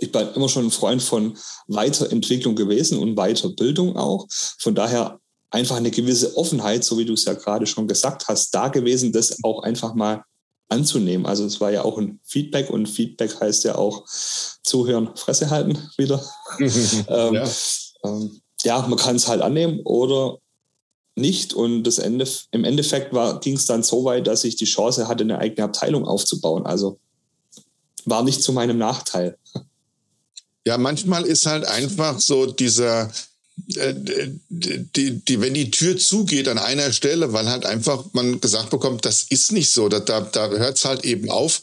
Ich 0.00 0.10
bin 0.10 0.28
immer 0.34 0.48
schon 0.48 0.66
ein 0.66 0.70
Freund 0.70 1.02
von 1.02 1.36
Weiterentwicklung 1.68 2.56
gewesen 2.56 2.98
und 2.98 3.14
Weiterbildung 3.14 3.96
auch. 3.96 4.26
Von 4.58 4.74
daher 4.74 5.20
einfach 5.50 5.76
eine 5.76 5.90
gewisse 5.90 6.36
Offenheit, 6.36 6.82
so 6.82 6.98
wie 6.98 7.04
du 7.04 7.12
es 7.12 7.26
ja 7.26 7.34
gerade 7.34 7.66
schon 7.66 7.86
gesagt 7.86 8.26
hast, 8.28 8.50
da 8.54 8.68
gewesen, 8.68 9.12
das 9.12 9.36
auch 9.44 9.62
einfach 9.62 9.94
mal 9.94 10.24
anzunehmen. 10.72 11.26
Also 11.26 11.44
es 11.44 11.60
war 11.60 11.70
ja 11.70 11.84
auch 11.84 11.98
ein 11.98 12.18
Feedback 12.24 12.70
und 12.70 12.88
Feedback 12.88 13.40
heißt 13.40 13.64
ja 13.64 13.76
auch 13.76 14.04
zuhören, 14.62 15.10
Fresse 15.14 15.50
halten 15.50 15.78
wieder. 15.96 16.22
ähm, 16.58 17.34
ja. 17.34 17.48
Ähm, 18.04 18.40
ja. 18.64 18.86
man 18.88 18.98
kann 18.98 19.16
es 19.16 19.28
halt 19.28 19.42
annehmen 19.42 19.80
oder 19.84 20.38
nicht. 21.14 21.54
Und 21.54 21.84
das 21.84 21.98
Ende, 21.98 22.26
im 22.50 22.64
Endeffekt 22.64 23.14
ging 23.42 23.56
es 23.56 23.66
dann 23.66 23.82
so 23.82 24.04
weit, 24.04 24.26
dass 24.26 24.44
ich 24.44 24.56
die 24.56 24.64
Chance 24.64 25.08
hatte, 25.08 25.24
eine 25.24 25.38
eigene 25.38 25.64
Abteilung 25.64 26.06
aufzubauen. 26.06 26.66
Also 26.66 26.98
war 28.04 28.22
nicht 28.24 28.42
zu 28.42 28.52
meinem 28.52 28.78
Nachteil. 28.78 29.36
Ja, 30.66 30.78
manchmal 30.78 31.24
ist 31.24 31.46
halt 31.46 31.64
einfach 31.64 32.20
so 32.20 32.46
dieser, 32.46 33.10
die, 33.68 35.20
die, 35.20 35.40
wenn 35.40 35.54
die 35.54 35.70
Tür 35.70 35.96
zugeht 35.96 36.48
an 36.48 36.58
einer 36.58 36.92
Stelle, 36.92 37.32
weil 37.32 37.48
halt 37.48 37.66
einfach 37.66 38.04
man 38.12 38.40
gesagt 38.40 38.70
bekommt, 38.70 39.04
das 39.04 39.22
ist 39.22 39.52
nicht 39.52 39.70
so, 39.70 39.88
da, 39.88 40.00
da, 40.00 40.20
da 40.20 40.48
hört 40.48 40.76
es 40.76 40.84
halt 40.84 41.04
eben 41.04 41.30
auf. 41.30 41.60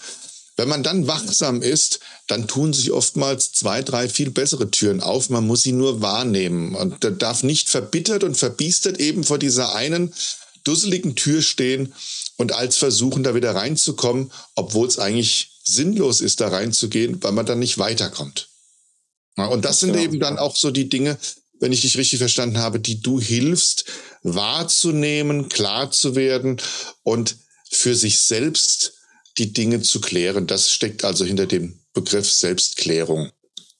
Wenn 0.56 0.68
man 0.68 0.84
dann 0.84 1.08
wachsam 1.08 1.62
ist, 1.62 2.01
dann 2.27 2.48
tun 2.48 2.74
sich 2.74 2.91
oftmals 2.91 3.53
zwei, 3.53 3.82
drei 3.82 4.10
viel 4.10 4.29
bessere 4.29 4.70
Türen 4.70 5.01
auf. 5.01 5.29
Man 5.29 5.48
muss 5.48 5.63
sie 5.63 5.72
nur 5.72 6.01
wahrnehmen 6.01 6.75
und 6.75 7.03
da 7.03 7.12
darf 7.12 7.44
nicht 7.44 7.70
verbittert 7.70 8.25
und 8.25 8.36
verbiestert 8.36 9.00
eben 9.00 9.24
vor 9.24 9.39
dieser 9.39 9.74
einen 9.74 10.13
dusseligen 10.65 11.15
Tür 11.15 11.41
stehen 11.41 11.94
und 12.36 12.51
als 12.51 12.77
versuchen, 12.77 13.24
da 13.24 13.36
wieder 13.36 13.56
reinzukommen, 13.56 14.32
obwohl 14.56 14.88
es 14.88 15.00
eigentlich 15.00 15.51
sinnlos 15.63 16.20
ist, 16.20 16.41
da 16.41 16.50
reinzugehen, 16.50 17.24
weil 17.24 17.32
man 17.32 17.46
dann 17.46 17.60
nicht 17.60 17.77
weiterkommt. 17.77 18.50
Und 19.38 19.63
das 19.63 19.79
sind 19.79 19.96
eben 19.96 20.20
dann 20.20 20.38
auch 20.38 20.56
so 20.56 20.72
die 20.72 20.89
Dinge, 20.89 21.18
wenn 21.60 21.72
ich 21.72 21.82
dich 21.82 21.98
richtig 21.98 22.20
verstanden 22.20 22.58
habe, 22.58 22.80
die 22.80 23.01
du 23.01 23.20
hilfst, 23.20 23.86
wahrzunehmen, 24.24 25.50
klar 25.50 25.92
zu 25.92 26.16
werden 26.16 26.62
und 27.04 27.38
für 27.70 27.96
sich 27.96 28.20
selbst 28.20 28.94
die 29.38 29.54
Dinge 29.54 29.82
zu 29.82 30.01
klären. 30.01 30.48
Das 30.48 30.72
steckt 30.72 31.04
also 31.04 31.25
hinter 31.25 31.46
dem 31.46 31.80
Begriff 31.94 32.32
Selbstklärung. 32.32 33.32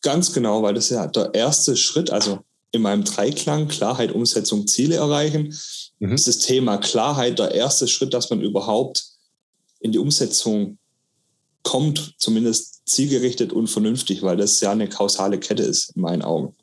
Ganz 0.02 0.32
genau, 0.32 0.64
weil 0.64 0.74
das 0.74 0.86
ist 0.86 0.92
ja 0.92 1.08
der 1.08 1.34
erste 1.34 1.76
Schritt, 1.76 2.10
also 2.10 2.40
in 2.72 2.82
meinem 2.82 3.04
Dreiklang 3.04 3.68
Klarheit, 3.68 4.12
Umsetzung, 4.12 4.68
Ziele 4.68 4.96
erreichen, 4.96 5.54
mhm. 6.00 6.14
ist 6.14 6.28
das 6.28 6.38
Thema 6.40 6.78
Klarheit 6.78 7.40
der 7.40 7.52
erste 7.54 7.88
Schritt, 7.88 8.14
dass 8.14 8.30
man 8.30 8.42
überhaupt 8.42 9.04
in 9.80 9.92
die 9.92 9.98
Umsetzung 9.98 10.78
kommt, 11.64 12.16
zumindest 12.18 12.88
zielgerichtet 12.88 13.52
und 13.52 13.68
vernünftig, 13.68 14.22
weil 14.22 14.38
das 14.38 14.62
ja 14.62 14.72
eine 14.72 14.88
kausale 14.88 15.40
Kette 15.40 15.64
ist 15.64 15.96
in 15.96 16.04
meinen 16.04 16.22
Augen. 16.22 16.56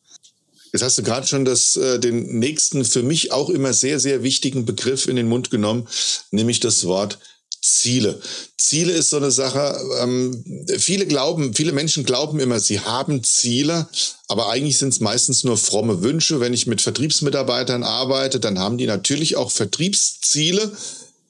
Jetzt 0.72 0.82
hast 0.82 0.98
du 0.98 1.02
gerade 1.02 1.26
schon 1.26 1.44
das, 1.44 1.76
äh, 1.76 1.98
den 1.98 2.38
nächsten 2.38 2.84
für 2.84 3.02
mich 3.02 3.32
auch 3.32 3.50
immer 3.50 3.72
sehr, 3.72 4.00
sehr 4.00 4.22
wichtigen 4.22 4.64
Begriff 4.64 5.06
in 5.06 5.16
den 5.16 5.28
Mund 5.28 5.50
genommen, 5.50 5.88
nämlich 6.30 6.60
das 6.60 6.84
Wort 6.84 7.18
Ziele. 7.62 8.20
Ziele 8.58 8.92
ist 8.92 9.10
so 9.10 9.16
eine 9.16 9.30
Sache, 9.30 9.76
ähm, 10.00 10.44
viele 10.78 11.06
glauben, 11.06 11.54
viele 11.54 11.72
Menschen 11.72 12.04
glauben 12.04 12.38
immer, 12.40 12.60
sie 12.60 12.80
haben 12.80 13.24
Ziele, 13.24 13.88
aber 14.28 14.50
eigentlich 14.50 14.78
sind 14.78 14.90
es 14.90 15.00
meistens 15.00 15.44
nur 15.44 15.56
fromme 15.56 16.02
Wünsche. 16.02 16.40
Wenn 16.40 16.54
ich 16.54 16.66
mit 16.66 16.80
Vertriebsmitarbeitern 16.80 17.82
arbeite, 17.82 18.40
dann 18.40 18.58
haben 18.58 18.78
die 18.78 18.86
natürlich 18.86 19.36
auch 19.36 19.50
Vertriebsziele. 19.50 20.72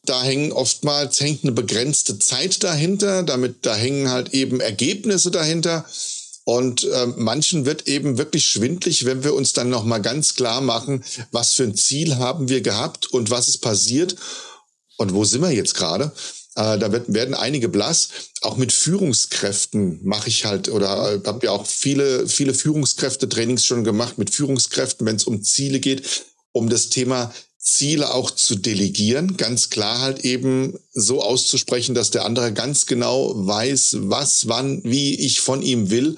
Da 0.05 0.23
hängen 0.23 0.52
oftmals 0.52 1.21
hängt 1.21 1.43
eine 1.43 1.52
begrenzte 1.52 2.19
Zeit 2.19 2.62
dahinter, 2.62 3.23
damit 3.23 3.66
da 3.66 3.75
hängen 3.75 4.11
halt 4.11 4.35
eben 4.35 4.61
Ergebnisse 4.61 5.31
dahinter. 5.31 5.85
Und 6.49 6.85
äh, 6.85 7.07
manchen 7.17 7.67
wird 7.67 7.88
eben 7.88 8.19
wirklich 8.19 8.47
schwindlig, 8.47 9.05
wenn 9.05 9.25
wir 9.25 9.35
uns 9.35 9.53
dann 9.53 9.69
nochmal 9.69 10.00
ganz 10.00 10.37
klar 10.37 10.61
machen, 10.61 11.03
was 11.33 11.55
für 11.55 11.65
ein 11.65 11.75
Ziel 11.75 12.19
haben 12.19 12.49
wir 12.49 12.61
gehabt 12.61 13.09
und 13.09 13.31
was 13.31 13.49
ist 13.49 13.59
passiert 13.59 14.15
und 14.97 15.12
wo 15.12 15.25
sind 15.25 15.43
wir 15.43 15.50
jetzt 15.50 15.75
gerade. 15.75 16.12
Äh, 16.55 16.79
da 16.79 16.93
wird, 16.93 17.12
werden 17.12 17.35
einige 17.35 17.69
blass. 17.69 18.11
Auch 18.43 18.57
mit 18.59 18.73
Führungskräften 18.73 20.07
mache 20.07 20.29
ich 20.29 20.45
halt 20.45 20.69
oder 20.69 21.15
äh, 21.15 21.21
habe 21.26 21.47
ja 21.47 21.50
auch 21.50 21.67
viele, 21.67 22.29
viele 22.29 22.55
Führungskräfte-Trainings 22.55 23.67
schon 23.67 23.83
gemacht 23.83 24.17
mit 24.17 24.31
Führungskräften, 24.31 25.05
wenn 25.05 25.17
es 25.17 25.25
um 25.25 25.43
Ziele 25.43 25.81
geht, 25.81 26.26
um 26.53 26.69
das 26.69 26.91
Thema 26.91 27.35
Ziele 27.66 28.14
auch 28.14 28.30
zu 28.30 28.54
delegieren, 28.54 29.37
ganz 29.37 29.70
klar 29.70 30.00
halt 30.00 30.25
eben 30.25 30.78
so 30.92 31.20
auszusprechen, 31.20 31.96
dass 31.96 32.12
der 32.12 32.25
andere 32.25 32.52
ganz 32.52 32.87
genau 32.87 33.32
weiß, 33.35 33.96
was, 34.02 34.46
wann, 34.46 34.82
wie 34.85 35.16
ich 35.16 35.40
von 35.40 35.62
ihm 35.62 35.90
will. 35.90 36.14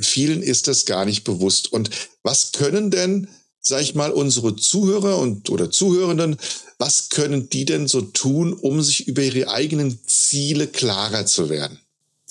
Vielen 0.00 0.42
ist 0.42 0.66
das 0.66 0.84
gar 0.84 1.04
nicht 1.04 1.22
bewusst. 1.22 1.72
Und 1.72 1.90
was 2.24 2.50
können 2.50 2.90
denn, 2.90 3.28
sag 3.60 3.82
ich 3.82 3.94
mal, 3.94 4.10
unsere 4.10 4.56
Zuhörer 4.56 5.18
und 5.18 5.48
oder 5.48 5.70
Zuhörenden, 5.70 6.36
was 6.76 7.08
können 7.08 7.48
die 7.48 7.64
denn 7.64 7.86
so 7.86 8.00
tun, 8.00 8.52
um 8.52 8.82
sich 8.82 9.06
über 9.06 9.22
ihre 9.22 9.50
eigenen 9.50 10.00
Ziele 10.08 10.66
klarer 10.66 11.24
zu 11.24 11.50
werden? 11.50 11.78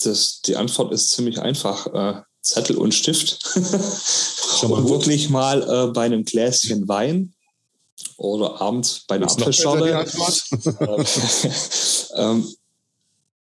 Das, 0.04 0.42
die 0.42 0.58
Antwort 0.58 0.92
ist 0.92 1.12
ziemlich 1.12 1.40
einfach. 1.40 1.88
Äh, 1.94 2.22
Zettel 2.42 2.78
und 2.78 2.94
Stift. 2.94 3.40
Schon 4.60 4.72
mal 4.72 4.88
wirklich 4.88 5.30
mal 5.30 5.62
äh, 5.64 5.92
bei 5.92 6.06
einem 6.06 6.24
Gläschen 6.24 6.88
Wein 6.88 7.34
oder 8.18 8.60
abends 8.62 9.04
bei 9.08 9.16
einer 9.16 9.28
Apfelschorle, 9.28 10.06
ähm, 12.16 12.48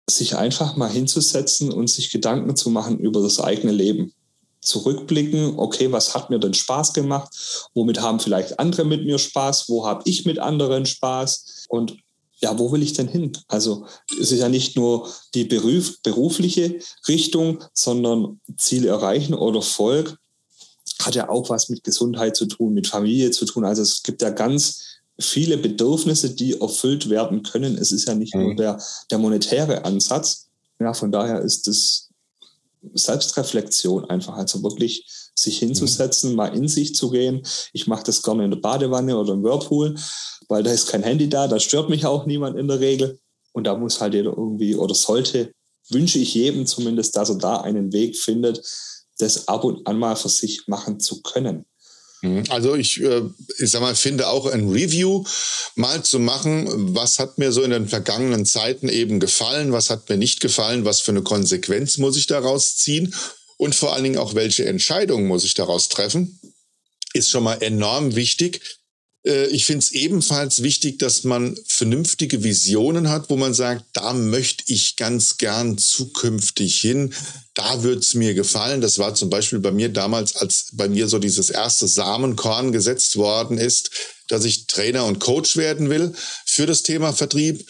sich 0.09 0.35
einfach 0.35 0.75
mal 0.75 0.89
hinzusetzen 0.89 1.71
und 1.71 1.89
sich 1.89 2.11
Gedanken 2.11 2.55
zu 2.55 2.69
machen 2.69 2.99
über 2.99 3.21
das 3.21 3.39
eigene 3.39 3.73
Leben. 3.73 4.13
Zurückblicken, 4.61 5.57
okay, 5.57 5.91
was 5.91 6.13
hat 6.13 6.29
mir 6.29 6.39
denn 6.39 6.53
Spaß 6.53 6.93
gemacht? 6.93 7.69
Womit 7.73 8.01
haben 8.01 8.19
vielleicht 8.19 8.59
andere 8.59 8.85
mit 8.85 9.05
mir 9.05 9.17
Spaß? 9.17 9.69
Wo 9.69 9.85
habe 9.85 10.01
ich 10.05 10.25
mit 10.25 10.37
anderen 10.37 10.85
Spaß? 10.85 11.65
Und 11.69 11.97
ja, 12.41 12.57
wo 12.57 12.71
will 12.71 12.83
ich 12.83 12.93
denn 12.93 13.07
hin? 13.07 13.31
Also 13.47 13.85
es 14.19 14.31
ist 14.31 14.39
ja 14.39 14.49
nicht 14.49 14.75
nur 14.75 15.07
die 15.33 15.45
beruf, 15.45 16.01
berufliche 16.03 16.79
Richtung, 17.07 17.63
sondern 17.73 18.39
Ziele 18.57 18.89
erreichen 18.89 19.33
oder 19.33 19.61
Volk 19.61 20.17
hat 21.01 21.15
ja 21.15 21.29
auch 21.29 21.49
was 21.49 21.69
mit 21.69 21.83
Gesundheit 21.83 22.35
zu 22.35 22.45
tun, 22.45 22.73
mit 22.73 22.87
Familie 22.87 23.31
zu 23.31 23.45
tun. 23.45 23.65
Also 23.65 23.81
es 23.81 24.03
gibt 24.03 24.21
ja 24.21 24.29
ganz 24.29 24.83
viele 25.19 25.57
Bedürfnisse, 25.57 26.31
die 26.31 26.59
erfüllt 26.59 27.09
werden 27.09 27.43
können. 27.43 27.77
Es 27.77 27.91
ist 27.91 28.07
ja 28.07 28.15
nicht 28.15 28.35
mhm. 28.35 28.41
nur 28.41 28.55
der, 28.55 28.81
der 29.11 29.17
monetäre 29.17 29.85
Ansatz. 29.85 30.47
Ja, 30.79 30.93
von 30.93 31.11
daher 31.11 31.41
ist 31.41 31.67
es 31.67 32.09
Selbstreflexion 32.93 34.05
einfach, 34.05 34.35
also 34.35 34.63
wirklich 34.63 35.05
sich 35.35 35.59
hinzusetzen, 35.59 36.31
mhm. 36.31 36.35
mal 36.35 36.55
in 36.55 36.67
sich 36.67 36.95
zu 36.95 37.09
gehen. 37.09 37.41
Ich 37.73 37.87
mache 37.87 38.03
das 38.03 38.23
gerne 38.23 38.45
in 38.45 38.51
der 38.51 38.59
Badewanne 38.59 39.17
oder 39.17 39.33
im 39.33 39.43
Whirlpool, 39.43 39.95
weil 40.47 40.63
da 40.63 40.71
ist 40.71 40.87
kein 40.87 41.03
Handy 41.03 41.29
da, 41.29 41.47
da 41.47 41.59
stört 41.59 41.89
mich 41.89 42.05
auch 42.05 42.25
niemand 42.25 42.57
in 42.57 42.67
der 42.67 42.79
Regel. 42.79 43.19
Und 43.51 43.65
da 43.65 43.75
muss 43.75 43.99
halt 43.99 44.13
jeder 44.13 44.31
irgendwie 44.31 44.75
oder 44.75 44.95
sollte, 44.95 45.51
wünsche 45.89 46.19
ich 46.19 46.33
jedem 46.33 46.65
zumindest, 46.65 47.15
dass 47.17 47.29
er 47.29 47.37
da 47.37 47.61
einen 47.61 47.91
Weg 47.91 48.17
findet, 48.17 48.61
das 49.19 49.47
ab 49.47 49.63
und 49.63 49.85
an 49.85 49.99
mal 49.99 50.15
für 50.15 50.29
sich 50.29 50.63
machen 50.67 50.99
zu 50.99 51.21
können. 51.21 51.65
Mhm. 52.21 52.43
Also 52.49 52.75
ich, 52.75 53.01
äh, 53.01 53.21
ich 53.59 53.69
sag 53.69 53.81
mal, 53.81 53.95
finde 53.95 54.27
auch 54.27 54.45
ein 54.45 54.69
Review 54.69 55.23
mal 55.75 56.03
zu 56.03 56.19
machen, 56.19 56.95
was 56.95 57.19
hat 57.19 57.37
mir 57.37 57.51
so 57.51 57.61
in 57.61 57.71
den 57.71 57.87
vergangenen 57.87 58.45
Zeiten 58.45 58.89
eben 58.89 59.19
gefallen, 59.19 59.71
was 59.71 59.89
hat 59.89 60.09
mir 60.09 60.17
nicht 60.17 60.41
gefallen, 60.41 60.85
was 60.85 60.99
für 60.99 61.11
eine 61.11 61.21
Konsequenz 61.21 61.97
muss 61.97 62.17
ich 62.17 62.27
daraus 62.27 62.75
ziehen 62.77 63.13
und 63.57 63.75
vor 63.75 63.93
allen 63.93 64.03
Dingen 64.03 64.17
auch, 64.17 64.35
welche 64.35 64.65
Entscheidungen 64.65 65.27
muss 65.27 65.43
ich 65.43 65.53
daraus 65.53 65.89
treffen, 65.89 66.39
ist 67.13 67.29
schon 67.29 67.43
mal 67.43 67.61
enorm 67.61 68.15
wichtig, 68.15 68.78
ich 69.29 69.65
finde 69.65 69.83
es 69.83 69.91
ebenfalls 69.91 70.63
wichtig, 70.63 70.97
dass 70.99 71.23
man 71.23 71.57
vernünftige 71.67 72.43
Visionen 72.43 73.09
hat, 73.09 73.29
wo 73.29 73.37
man 73.37 73.53
sagt, 73.53 73.85
da 73.93 74.13
möchte 74.13 74.63
ich 74.67 74.95
ganz 74.95 75.37
gern 75.37 75.77
zukünftig 75.77 76.79
hin. 76.79 77.13
Da 77.53 77.83
wird 77.83 78.03
es 78.03 78.13
mir 78.15 78.33
gefallen. 78.33 78.81
Das 78.81 78.97
war 78.97 79.13
zum 79.13 79.29
Beispiel 79.29 79.59
bei 79.59 79.71
mir 79.71 79.89
damals, 79.89 80.35
als 80.35 80.69
bei 80.73 80.89
mir 80.89 81.07
so 81.07 81.19
dieses 81.19 81.49
erste 81.49 81.87
Samenkorn 81.87 82.71
gesetzt 82.71 83.17
worden 83.17 83.57
ist, 83.57 83.91
dass 84.29 84.45
ich 84.45 84.67
Trainer 84.67 85.05
und 85.05 85.19
Coach 85.19 85.57
werden 85.57 85.89
will 85.89 86.13
für 86.45 86.65
das 86.65 86.83
Thema 86.83 87.13
Vertrieb. 87.13 87.69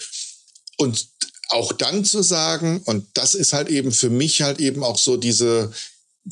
Und 0.78 1.08
auch 1.50 1.74
dann 1.74 2.06
zu 2.06 2.22
sagen, 2.22 2.82
und 2.86 3.06
das 3.16 3.36
ist 3.36 3.54
halt 3.54 3.70
eben 3.70 3.92
für 3.92 4.10
mich 4.10 4.44
halt 4.44 4.60
eben 4.60 4.84
auch 4.84 4.98
so 4.98 5.18
diese 5.18 5.72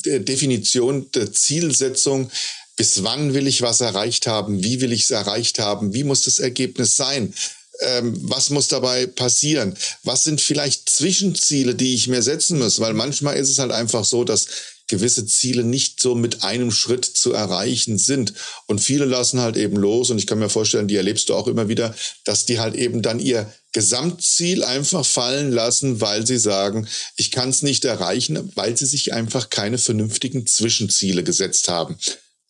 äh, 0.04 0.20
Definition 0.20 1.10
der 1.10 1.32
Zielsetzung, 1.32 2.30
bis 2.78 3.02
wann 3.02 3.34
will 3.34 3.46
ich 3.46 3.60
was 3.60 3.82
erreicht 3.82 4.26
haben, 4.26 4.62
wie 4.62 4.80
will 4.80 4.92
ich 4.92 5.02
es 5.02 5.10
erreicht 5.10 5.58
haben, 5.58 5.92
wie 5.92 6.04
muss 6.04 6.22
das 6.22 6.38
Ergebnis 6.38 6.96
sein. 6.96 7.34
ähm, 7.80 8.16
was 8.22 8.50
muss 8.50 8.66
dabei 8.68 9.06
passieren? 9.06 9.76
Was 10.02 10.24
sind 10.24 10.40
vielleicht 10.40 10.88
Zwischenziele, 10.88 11.74
die 11.74 11.94
ich 11.94 12.08
mir 12.08 12.22
setzen 12.22 12.58
muss? 12.58 12.80
Weil 12.80 12.94
manchmal 12.94 13.36
ist 13.36 13.50
es 13.50 13.58
halt 13.58 13.70
einfach 13.70 14.04
so, 14.04 14.24
dass 14.24 14.46
gewisse 14.88 15.26
Ziele 15.26 15.62
nicht 15.62 16.00
so 16.00 16.14
mit 16.14 16.42
einem 16.42 16.70
Schritt 16.70 17.04
zu 17.04 17.32
erreichen 17.32 17.98
sind. 17.98 18.32
Und 18.66 18.80
viele 18.80 19.04
lassen 19.04 19.40
halt 19.40 19.56
eben 19.56 19.76
los. 19.76 20.10
Und 20.10 20.18
ich 20.18 20.26
kann 20.26 20.38
mir 20.38 20.48
vorstellen, 20.48 20.88
die 20.88 20.96
erlebst 20.96 21.28
du 21.28 21.34
auch 21.34 21.46
immer 21.46 21.68
wieder, 21.68 21.94
dass 22.24 22.46
die 22.46 22.58
halt 22.58 22.74
eben 22.74 23.02
dann 23.02 23.20
ihr 23.20 23.52
Gesamtziel 23.72 24.64
einfach 24.64 25.04
fallen 25.04 25.52
lassen, 25.52 26.00
weil 26.00 26.26
sie 26.26 26.38
sagen, 26.38 26.88
ich 27.16 27.30
kann 27.30 27.50
es 27.50 27.62
nicht 27.62 27.84
erreichen, 27.84 28.50
weil 28.56 28.76
sie 28.76 28.86
sich 28.86 29.12
einfach 29.12 29.50
keine 29.50 29.78
vernünftigen 29.78 30.46
Zwischenziele 30.46 31.22
gesetzt 31.22 31.68
haben. 31.68 31.96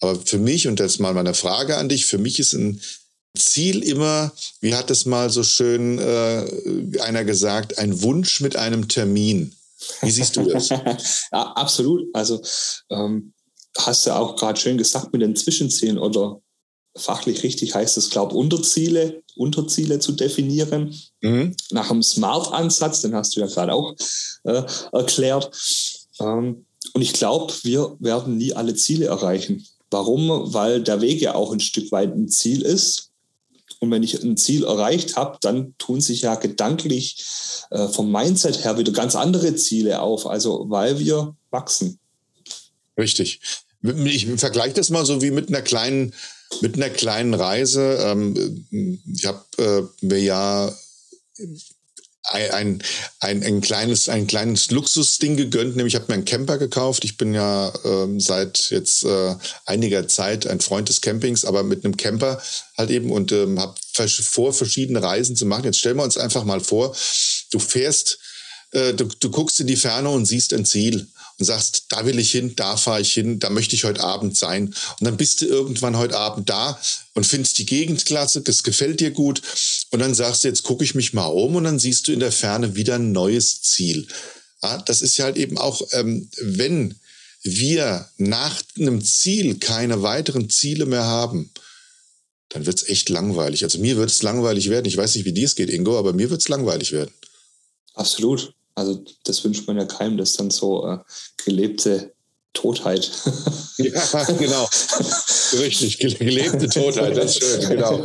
Aber 0.01 0.17
für 0.17 0.39
mich, 0.39 0.69
und 0.69 0.81
das 0.81 0.99
mal 0.99 1.15
meine 1.15 1.35
Frage 1.35 1.77
an 1.77 1.89
dich, 1.89 2.07
für 2.07 2.19
mich 2.19 2.39
ist 2.39 2.53
ein 2.53 2.81
Ziel 3.37 3.83
immer, 3.83 4.33
wie 4.61 4.75
hat 4.75 4.91
es 4.91 5.07
mal 5.07 5.31
so 5.31 5.43
schön 5.43 5.99
äh, 5.99 7.01
einer 7.01 7.25
gesagt, 7.25 7.79
ein 7.79 8.03
Wunsch 8.03 8.41
mit 8.41 8.57
einem 8.57 8.89
Termin. 8.89 9.55
Wie 10.03 10.11
siehst 10.11 10.37
du 10.37 10.43
das? 10.43 10.69
ja, 11.33 11.53
absolut. 11.53 12.05
Also 12.13 12.43
ähm, 12.91 13.33
hast 13.77 14.07
du 14.07 14.15
auch 14.15 14.37
gerade 14.37 14.59
schön 14.59 14.79
gesagt 14.79 15.13
mit 15.13 15.23
den 15.23 15.37
Zwischenzielen 15.37 15.99
oder 15.99 16.41
fachlich 16.97 17.43
richtig 17.43 17.75
heißt 17.75 17.97
es, 17.97 18.11
glaube 18.11 18.33
ich, 18.33 18.39
Unterziele, 18.39 19.23
Unterziele 19.37 20.01
zu 20.01 20.13
definieren. 20.13 20.95
Mhm. 21.21 21.55
Nach 21.71 21.91
einem 21.91 22.03
Smart-Ansatz, 22.03 23.03
den 23.03 23.15
hast 23.15 23.37
du 23.37 23.41
ja 23.41 23.47
gerade 23.47 23.73
auch 23.73 23.95
äh, 24.45 24.63
erklärt. 24.93 25.51
Ähm, 26.21 26.67
und 26.93 27.03
ich 27.03 27.13
glaube, 27.13 27.53
wir 27.63 27.97
werden 28.01 28.37
nie 28.37 28.53
alle 28.55 28.75
Ziele 28.75 29.07
erreichen. 29.07 29.65
Warum? 29.91 30.53
Weil 30.53 30.83
der 30.83 31.01
Weg 31.01 31.21
ja 31.21 31.35
auch 31.35 31.53
ein 31.53 31.61
Stück 31.61 31.91
weit 31.93 32.15
ein 32.15 32.29
Ziel 32.29 32.63
ist. 32.63 33.11
Und 33.81 33.91
wenn 33.91 34.03
ich 34.03 34.23
ein 34.23 34.37
Ziel 34.37 34.65
erreicht 34.65 35.17
habe, 35.17 35.39
dann 35.41 35.75
tun 35.79 36.01
sich 36.01 36.23
ja 36.23 36.35
gedanklich 36.35 37.25
äh, 37.71 37.89
vom 37.89 38.11
Mindset 38.11 38.65
her 38.65 38.77
wieder 38.77 38.93
ganz 38.93 39.15
andere 39.15 39.55
Ziele 39.55 40.01
auf. 40.01 40.27
Also 40.27 40.67
weil 40.69 40.99
wir 40.99 41.37
wachsen. 41.51 41.99
Richtig. 42.99 43.41
Ich 43.83 44.27
vergleiche 44.37 44.75
das 44.75 44.91
mal 44.91 45.07
so 45.07 45.23
wie 45.23 45.31
mit 45.31 45.49
einer 45.49 45.63
kleinen, 45.63 46.13
mit 46.61 46.75
einer 46.75 46.91
kleinen 46.91 47.35
Reise. 47.35 47.99
Ähm, 48.03 48.67
ich 49.15 49.27
habe 49.27 49.45
äh, 49.59 50.05
mir 50.05 50.21
ja 50.21 50.75
ein, 52.29 52.83
ein, 53.21 53.43
ein, 53.43 53.61
kleines, 53.61 54.09
ein 54.09 54.27
kleines 54.27 54.71
Luxusding 54.71 55.37
gegönnt, 55.37 55.77
nämlich 55.77 55.95
ich 55.95 56.01
habe 56.01 56.11
mir 56.13 56.15
einen 56.15 56.25
Camper 56.25 56.59
gekauft. 56.59 57.05
Ich 57.05 57.17
bin 57.17 57.33
ja 57.33 57.73
ähm, 57.85 58.21
seit 58.21 58.71
jetzt 58.71 59.05
äh, 59.05 59.35
einiger 59.65 60.07
Zeit 60.09 60.47
ein 60.47 60.61
Freund 60.61 60.89
des 60.89 61.01
Campings, 61.01 61.45
aber 61.45 61.63
mit 61.63 61.85
einem 61.85 61.97
Camper 61.97 62.41
halt 62.77 62.91
eben 62.91 63.11
und 63.11 63.33
ähm, 63.33 63.59
habe 63.59 63.75
vor, 64.09 64.53
verschiedene 64.53 65.03
Reisen 65.03 65.37
zu 65.37 65.47
machen. 65.47 65.65
Jetzt 65.65 65.79
stellen 65.79 65.97
wir 65.97 66.05
uns 66.05 66.19
einfach 66.19 66.45
mal 66.45 66.61
vor, 66.61 66.95
du 67.51 67.59
fährst, 67.59 68.19
äh, 68.73 68.93
du, 68.93 69.07
du 69.07 69.31
guckst 69.31 69.61
in 69.61 69.67
die 69.67 69.77
Ferne 69.77 70.11
und 70.11 70.27
siehst 70.27 70.53
ein 70.53 70.67
Ziel 70.67 71.09
und 71.39 71.45
sagst, 71.45 71.85
da 71.89 72.05
will 72.05 72.19
ich 72.19 72.33
hin, 72.33 72.57
da 72.57 72.77
fahre 72.77 73.01
ich 73.01 73.13
hin, 73.13 73.39
da 73.39 73.49
möchte 73.51 73.77
ich 73.77 73.85
heute 73.85 74.03
Abend 74.03 74.37
sein. 74.37 74.67
Und 74.67 75.05
dann 75.05 75.17
bist 75.17 75.41
du 75.41 75.47
irgendwann 75.47 75.97
heute 75.97 76.17
Abend 76.17 76.49
da 76.49 76.81
und 77.15 77.27
findest 77.27 77.59
die 77.59 77.67
Gegend 77.67 78.05
klasse, 78.05 78.41
das 78.41 78.63
gefällt 78.63 79.01
dir 79.01 79.13
gut. 79.13 79.41
Und 79.91 80.01
dann 80.01 80.15
sagst 80.15 80.43
du, 80.43 80.49
jetzt 80.49 80.65
gucke 80.65 80.85
ich 80.85 80.95
mich 80.95 81.13
mal 81.13 81.27
um 81.27 81.55
und 81.57 81.65
dann 81.65 81.79
siehst 81.79 82.09
du 82.09 82.13
in 82.13 82.21
der 82.21 82.33
Ferne 82.33 82.75
wieder 82.75 82.97
ein 82.97 83.13
neues 83.13 83.63
Ziel. 83.63 84.09
Ja, 84.63 84.79
das 84.79 85.03
ist 85.03 85.17
ja 85.17 85.27
halt 85.27 85.37
eben 85.37 85.59
auch, 85.59 85.83
ähm, 85.93 86.29
wenn 86.41 86.99
wir 87.43 88.09
nach 88.17 88.61
einem 88.77 89.05
Ziel 89.05 89.59
keine 89.59 90.03
weiteren 90.03 90.51
Ziele 90.51 90.87
mehr 90.87 91.05
haben, 91.05 91.53
dann 92.49 92.67
wird's 92.67 92.89
echt 92.89 93.11
langweilig. 93.11 93.63
Also 93.63 93.79
mir 93.79 93.97
wird 93.97 94.11
es 94.11 94.23
langweilig 94.23 94.71
werden. 94.71 94.87
Ich 94.87 94.97
weiß 94.97 95.15
nicht, 95.15 95.25
wie 95.25 95.33
dir 95.33 95.47
es 95.47 95.55
geht, 95.55 95.71
Ingo, 95.71 95.99
aber 95.99 96.13
mir 96.13 96.31
wird 96.31 96.41
es 96.41 96.49
langweilig 96.49 96.93
werden. 96.93 97.13
Absolut. 97.95 98.55
Also 98.79 99.05
das 99.25 99.43
wünscht 99.45 99.67
man 99.67 99.77
ja 99.77 99.85
keinem, 99.85 100.17
dass 100.17 100.35
dann 100.35 100.51
so 100.51 100.87
äh, 100.87 100.99
gelebte 101.45 102.13
Totheit. 102.53 103.11
ja, 103.79 104.25
genau. 104.39 104.69
Richtig, 105.61 105.99
gelebte 105.99 106.69
Totheit, 106.69 107.17
das 107.17 107.37
ist 107.37 107.43
schön, 107.43 107.69
genau. 107.69 108.05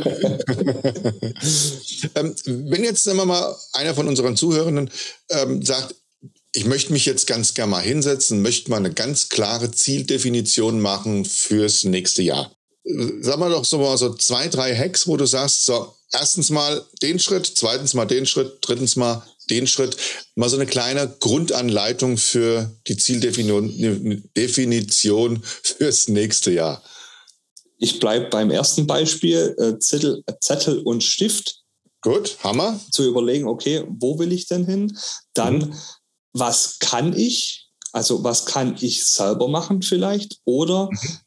ähm, 2.14 2.34
wenn 2.44 2.84
jetzt 2.84 3.06
wir 3.06 3.14
mal 3.14 3.56
einer 3.72 3.94
von 3.94 4.08
unseren 4.08 4.36
Zuhörenden 4.36 4.90
ähm, 5.30 5.64
sagt, 5.64 5.94
ich 6.52 6.64
möchte 6.66 6.92
mich 6.92 7.06
jetzt 7.06 7.26
ganz 7.26 7.54
gerne 7.54 7.70
mal 7.70 7.82
hinsetzen, 7.82 8.42
möchte 8.42 8.70
mal 8.70 8.76
eine 8.76 8.92
ganz 8.92 9.28
klare 9.28 9.70
Zieldefinition 9.70 10.80
machen 10.80 11.24
fürs 11.24 11.84
nächste 11.84 12.22
Jahr. 12.22 12.52
Sag 13.20 13.38
mal 13.38 13.50
doch 13.50 13.64
so 13.64 13.78
mal 13.78 13.96
so 13.96 14.14
zwei, 14.14 14.48
drei 14.48 14.76
Hacks, 14.76 15.06
wo 15.06 15.16
du 15.16 15.26
sagst, 15.26 15.64
so, 15.64 15.94
erstens 16.12 16.50
mal 16.50 16.84
den 17.02 17.18
Schritt, 17.18 17.50
zweitens 17.56 17.94
mal 17.94 18.04
den 18.04 18.26
Schritt, 18.26 18.58
drittens 18.60 18.94
mal 18.94 19.22
den 19.50 19.66
Schritt. 19.66 19.96
Mal 20.34 20.48
so 20.48 20.56
eine 20.56 20.66
kleine 20.66 21.14
Grundanleitung 21.20 22.16
für 22.16 22.74
die 22.86 22.96
Zieldefinition 22.96 25.42
fürs 25.42 26.08
nächste 26.08 26.52
Jahr. 26.52 26.82
Ich 27.78 28.00
bleibe 28.00 28.30
beim 28.30 28.50
ersten 28.50 28.86
Beispiel, 28.86 29.54
äh, 29.58 29.78
Zettel, 29.78 30.22
Zettel 30.40 30.78
und 30.80 31.02
Stift. 31.02 31.60
Gut, 32.00 32.38
Hammer. 32.42 32.80
Zu 32.90 33.04
überlegen, 33.04 33.46
okay, 33.46 33.84
wo 33.88 34.18
will 34.18 34.32
ich 34.32 34.46
denn 34.46 34.64
hin? 34.64 34.96
Dann, 35.34 35.58
mhm. 35.58 35.74
was 36.32 36.78
kann 36.78 37.16
ich? 37.16 37.68
Also, 37.92 38.24
was 38.24 38.46
kann 38.46 38.76
ich 38.80 39.04
selber 39.04 39.48
machen 39.48 39.82
vielleicht? 39.82 40.38
Oder 40.44 40.88
mhm. 40.90 41.18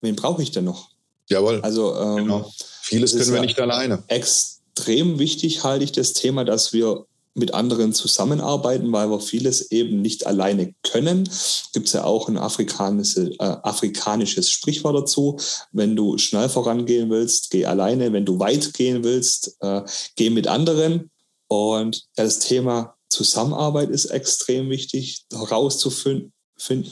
wen 0.00 0.16
brauche 0.16 0.42
ich 0.42 0.50
denn 0.50 0.64
noch? 0.64 0.90
Jawohl. 1.28 1.60
Also, 1.62 1.96
ähm, 1.96 2.16
genau. 2.16 2.52
vieles 2.82 3.16
können 3.16 3.32
wir 3.32 3.40
nicht 3.40 3.60
alleine. 3.60 4.02
Extrem 4.08 5.18
wichtig 5.18 5.64
halte 5.64 5.84
ich 5.84 5.92
das 5.92 6.12
Thema, 6.12 6.44
dass 6.44 6.72
wir 6.72 7.06
mit 7.34 7.54
anderen 7.54 7.94
zusammenarbeiten, 7.94 8.92
weil 8.92 9.10
wir 9.10 9.20
vieles 9.20 9.70
eben 9.70 10.02
nicht 10.02 10.26
alleine 10.26 10.74
können. 10.82 11.28
Gibt 11.72 11.86
es 11.86 11.92
ja 11.94 12.04
auch 12.04 12.28
ein 12.28 12.36
afrikanische, 12.36 13.30
äh, 13.38 13.56
afrikanisches 13.62 14.50
Sprichwort 14.50 14.96
dazu. 14.96 15.38
Wenn 15.72 15.96
du 15.96 16.18
schnell 16.18 16.48
vorangehen 16.48 17.10
willst, 17.10 17.50
geh 17.50 17.64
alleine. 17.64 18.12
Wenn 18.12 18.26
du 18.26 18.38
weit 18.38 18.74
gehen 18.74 19.02
willst, 19.02 19.56
äh, 19.60 19.82
geh 20.16 20.30
mit 20.30 20.46
anderen. 20.46 21.10
Und 21.48 22.02
das 22.16 22.38
Thema 22.38 22.94
Zusammenarbeit 23.08 23.90
ist 23.90 24.06
extrem 24.06 24.70
wichtig, 24.70 25.24
herauszufinden, 25.32 26.32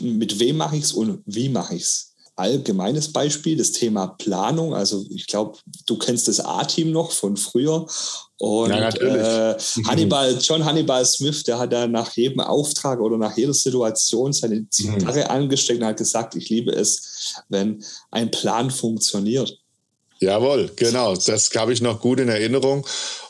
mit 0.00 0.38
wem 0.40 0.57
mache 0.57 0.76
ich 0.76 0.85
es 0.85 0.92
und 0.92 1.22
wie 1.26 1.48
mache 1.48 1.76
ich 1.76 1.83
es 1.83 2.11
allgemeines 2.40 3.12
Beispiel, 3.12 3.57
das 3.57 3.72
Thema 3.72 4.09
Planung. 4.09 4.74
Also 4.74 5.05
ich 5.11 5.26
glaube, 5.26 5.59
du 5.87 5.98
kennst 5.98 6.26
das 6.26 6.40
A-Team 6.40 6.90
noch 6.90 7.12
von 7.12 7.37
früher. 7.37 7.87
Und 8.40 8.70
ja, 8.70 8.88
äh, 8.88 9.59
Hannibal, 9.87 10.38
John 10.40 10.64
Hannibal 10.64 11.05
Smith, 11.05 11.42
der 11.44 11.59
hat 11.59 11.74
da 11.74 11.87
nach 11.87 12.16
jedem 12.16 12.40
Auftrag 12.40 12.98
oder 12.98 13.18
nach 13.18 13.37
jeder 13.37 13.53
Situation 13.53 14.33
seine 14.33 14.66
Zigarre 14.70 15.24
mhm. 15.24 15.31
angesteckt 15.31 15.79
und 15.81 15.87
hat 15.87 15.98
gesagt, 15.98 16.35
ich 16.37 16.48
liebe 16.48 16.72
es, 16.72 17.35
wenn 17.50 17.85
ein 18.11 18.31
Plan 18.31 18.70
funktioniert. 18.70 19.59
Jawohl, 20.20 20.70
genau. 20.74 21.14
Das 21.16 21.50
habe 21.55 21.74
ich 21.74 21.83
noch 21.83 22.00
gut 22.00 22.18
in 22.18 22.31
Erinnerung. 22.31 22.87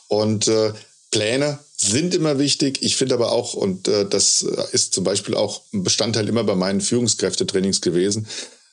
Und 0.07 0.46
äh, 0.46 0.73
Pläne 1.11 1.59
sind 1.77 2.14
immer 2.14 2.38
wichtig. 2.38 2.79
Ich 2.81 2.94
finde 2.94 3.16
aber 3.16 3.33
auch, 3.33 3.55
und 3.55 3.88
äh, 3.88 4.07
das 4.09 4.42
ist 4.42 4.94
zum 4.94 5.03
Beispiel 5.03 5.35
auch 5.35 5.62
ein 5.75 5.83
Bestandteil 5.83 6.29
immer 6.29 6.44
bei 6.44 6.55
meinen 6.55 6.81
Führungskräftetrainings 6.81 7.81
gewesen, 7.81 8.29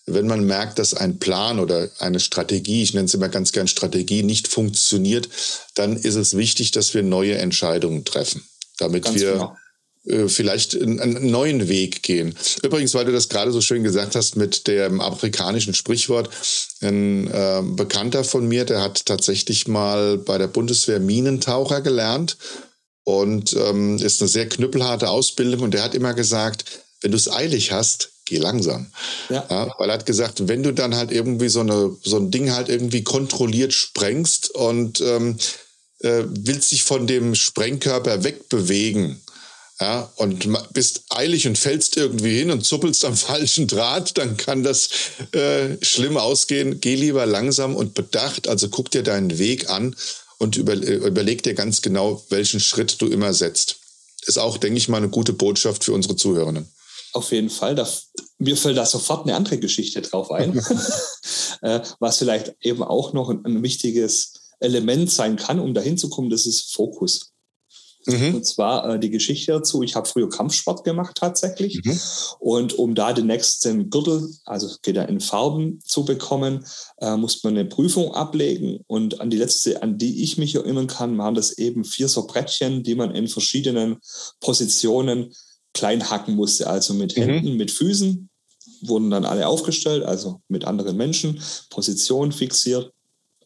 wenn 0.07 0.25
man 0.25 0.45
merkt, 0.45 0.79
dass 0.79 0.93
ein 0.93 1.19
Plan 1.19 1.59
oder 1.59 1.89
eine 1.99 2.19
Strategie, 2.19 2.81
ich 2.81 2.93
nenne 2.93 3.05
es 3.05 3.13
immer 3.13 3.29
ganz 3.29 3.51
gern 3.51 3.67
Strategie, 3.67 4.23
nicht 4.23 4.47
funktioniert, 4.47 5.29
dann 5.75 5.97
ist 5.97 6.15
es 6.15 6.35
wichtig, 6.35 6.71
dass 6.71 6.93
wir 6.93 7.03
neue 7.03 7.37
Entscheidungen 7.37 8.05
treffen, 8.05 8.47
damit 8.79 9.03
ganz 9.03 9.19
wir 9.19 9.33
genau 9.33 9.57
äh, 10.07 10.29
vielleicht 10.29 10.81
einen 10.81 11.29
neuen 11.29 11.67
Weg 11.67 12.01
gehen. 12.03 12.33
Übrigens, 12.63 12.93
weil 12.93 13.05
du 13.05 13.11
das 13.11 13.27
gerade 13.27 13.51
so 13.51 13.59
schön 13.59 13.83
gesagt 13.83 14.15
hast 14.15 14.37
mit 14.37 14.67
dem 14.67 15.01
afrikanischen 15.01 15.73
Sprichwort, 15.73 16.29
ein 16.81 17.27
äh, 17.27 17.61
Bekannter 17.63 18.23
von 18.23 18.47
mir, 18.47 18.63
der 18.63 18.81
hat 18.81 19.05
tatsächlich 19.05 19.67
mal 19.67 20.17
bei 20.17 20.37
der 20.37 20.47
Bundeswehr 20.47 21.01
Minentaucher 21.01 21.81
gelernt 21.81 22.37
und 23.03 23.53
ähm, 23.53 23.97
ist 23.97 24.21
eine 24.21 24.29
sehr 24.29 24.47
knüppelharte 24.47 25.09
Ausbildung 25.09 25.61
und 25.61 25.73
der 25.73 25.83
hat 25.83 25.95
immer 25.95 26.13
gesagt, 26.13 26.65
wenn 27.01 27.11
du 27.11 27.17
es 27.17 27.29
eilig 27.29 27.73
hast, 27.73 28.11
geh 28.27 28.37
langsam. 28.37 28.87
Ja. 29.29 29.45
ja. 29.49 29.73
weil 29.77 29.89
er 29.89 29.93
hat 29.93 30.05
gesagt, 30.05 30.47
wenn 30.47 30.63
du 30.63 30.73
dann 30.73 30.95
halt 30.95 31.11
irgendwie 31.11 31.49
so, 31.49 31.61
eine, 31.61 31.95
so 32.03 32.17
ein 32.17 32.31
Ding 32.31 32.51
halt 32.51 32.69
irgendwie 32.69 33.03
kontrolliert 33.03 33.73
sprengst 33.73 34.51
und 34.51 35.01
ähm, 35.01 35.37
äh, 35.99 36.23
willst 36.27 36.71
dich 36.71 36.83
von 36.83 37.07
dem 37.07 37.35
Sprengkörper 37.35 38.23
wegbewegen, 38.23 39.21
ja, 39.79 40.11
und 40.15 40.73
bist 40.73 41.03
eilig 41.09 41.47
und 41.47 41.57
fällst 41.57 41.97
irgendwie 41.97 42.39
hin 42.39 42.49
und 42.49 42.65
zuppelst 42.65 43.05
am 43.05 43.15
falschen 43.17 43.67
Draht, 43.67 44.17
dann 44.17 44.37
kann 44.37 44.63
das 44.63 44.89
äh, 45.33 45.77
schlimm 45.83 46.17
ausgehen. 46.17 46.81
Geh 46.81 46.95
lieber 46.95 47.25
langsam 47.25 47.75
und 47.75 47.93
bedacht, 47.93 48.47
also 48.47 48.69
guck 48.69 48.89
dir 48.89 49.03
deinen 49.03 49.37
Weg 49.37 49.69
an 49.69 49.95
und 50.39 50.55
über, 50.55 50.73
überleg 50.73 51.43
dir 51.43 51.53
ganz 51.53 51.81
genau, 51.81 52.23
welchen 52.29 52.59
Schritt 52.59 53.01
du 53.01 53.07
immer 53.07 53.33
setzt. 53.33 53.77
Ist 54.25 54.39
auch, 54.39 54.57
denke 54.57 54.77
ich 54.77 54.89
mal, 54.89 54.97
eine 54.97 55.09
gute 55.09 55.33
Botschaft 55.33 55.83
für 55.83 55.93
unsere 55.93 56.15
Zuhörenden. 56.15 56.67
Auf 57.17 57.31
jeden 57.31 57.49
Fall. 57.49 57.73
Da, 57.73 57.89
mir 58.37 58.55
fällt 58.55 58.77
da 58.77 58.85
sofort 58.85 59.25
eine 59.25 59.35
andere 59.35 59.57
Geschichte 59.57 60.03
drauf 60.03 60.29
ein, 60.29 60.55
äh, 61.63 61.79
was 61.99 62.19
vielleicht 62.19 62.55
eben 62.61 62.83
auch 62.83 63.11
noch 63.13 63.31
ein, 63.31 63.43
ein 63.43 63.63
wichtiges 63.63 64.33
Element 64.59 65.09
sein 65.09 65.35
kann, 65.35 65.59
um 65.59 65.73
dahin 65.73 65.97
zu 65.97 66.11
kommen, 66.11 66.29
das 66.29 66.45
ist 66.45 66.75
Fokus. 66.75 67.33
Mhm. 68.05 68.35
Und 68.35 68.45
zwar 68.45 68.87
äh, 68.87 68.99
die 68.99 69.09
Geschichte 69.09 69.51
dazu, 69.51 69.81
ich 69.81 69.95
habe 69.95 70.07
früher 70.07 70.29
Kampfsport 70.29 70.83
gemacht 70.83 71.17
tatsächlich. 71.17 71.81
Mhm. 71.83 71.99
Und 72.37 72.73
um 72.77 72.93
da 72.93 73.13
den 73.13 73.25
nächsten 73.25 73.89
Gürtel, 73.89 74.29
also 74.45 74.69
geht 74.83 74.95
er 74.95 75.09
in 75.09 75.19
Farben 75.19 75.79
zu 75.83 76.05
bekommen, 76.05 76.67
äh, 76.97 77.17
muss 77.17 77.43
man 77.43 77.57
eine 77.57 77.67
Prüfung 77.67 78.13
ablegen. 78.13 78.81
Und 78.85 79.21
an 79.21 79.31
die 79.31 79.37
letzte, 79.37 79.81
an 79.81 79.97
die 79.97 80.21
ich 80.21 80.37
mich 80.37 80.53
erinnern 80.53 80.85
kann, 80.85 81.17
waren 81.17 81.33
das 81.33 81.57
eben 81.57 81.83
vier 81.83 82.09
so 82.09 82.27
Brettchen, 82.27 82.83
die 82.83 82.93
man 82.93 83.09
in 83.15 83.27
verschiedenen 83.27 83.97
Positionen 84.39 85.33
klein 85.77 86.09
hacken 86.09 86.35
musste. 86.35 86.67
Also 86.67 86.93
mit 86.93 87.15
mhm. 87.15 87.21
Händen, 87.21 87.51
mhm. 87.51 87.57
mit 87.57 87.71
Füßen 87.71 88.29
wurden 88.81 89.09
dann 89.09 89.25
alle 89.25 89.47
aufgestellt, 89.47 90.03
also 90.03 90.41
mit 90.47 90.65
anderen 90.65 90.97
Menschen, 90.97 91.41
Position 91.69 92.31
fixiert. 92.31 92.91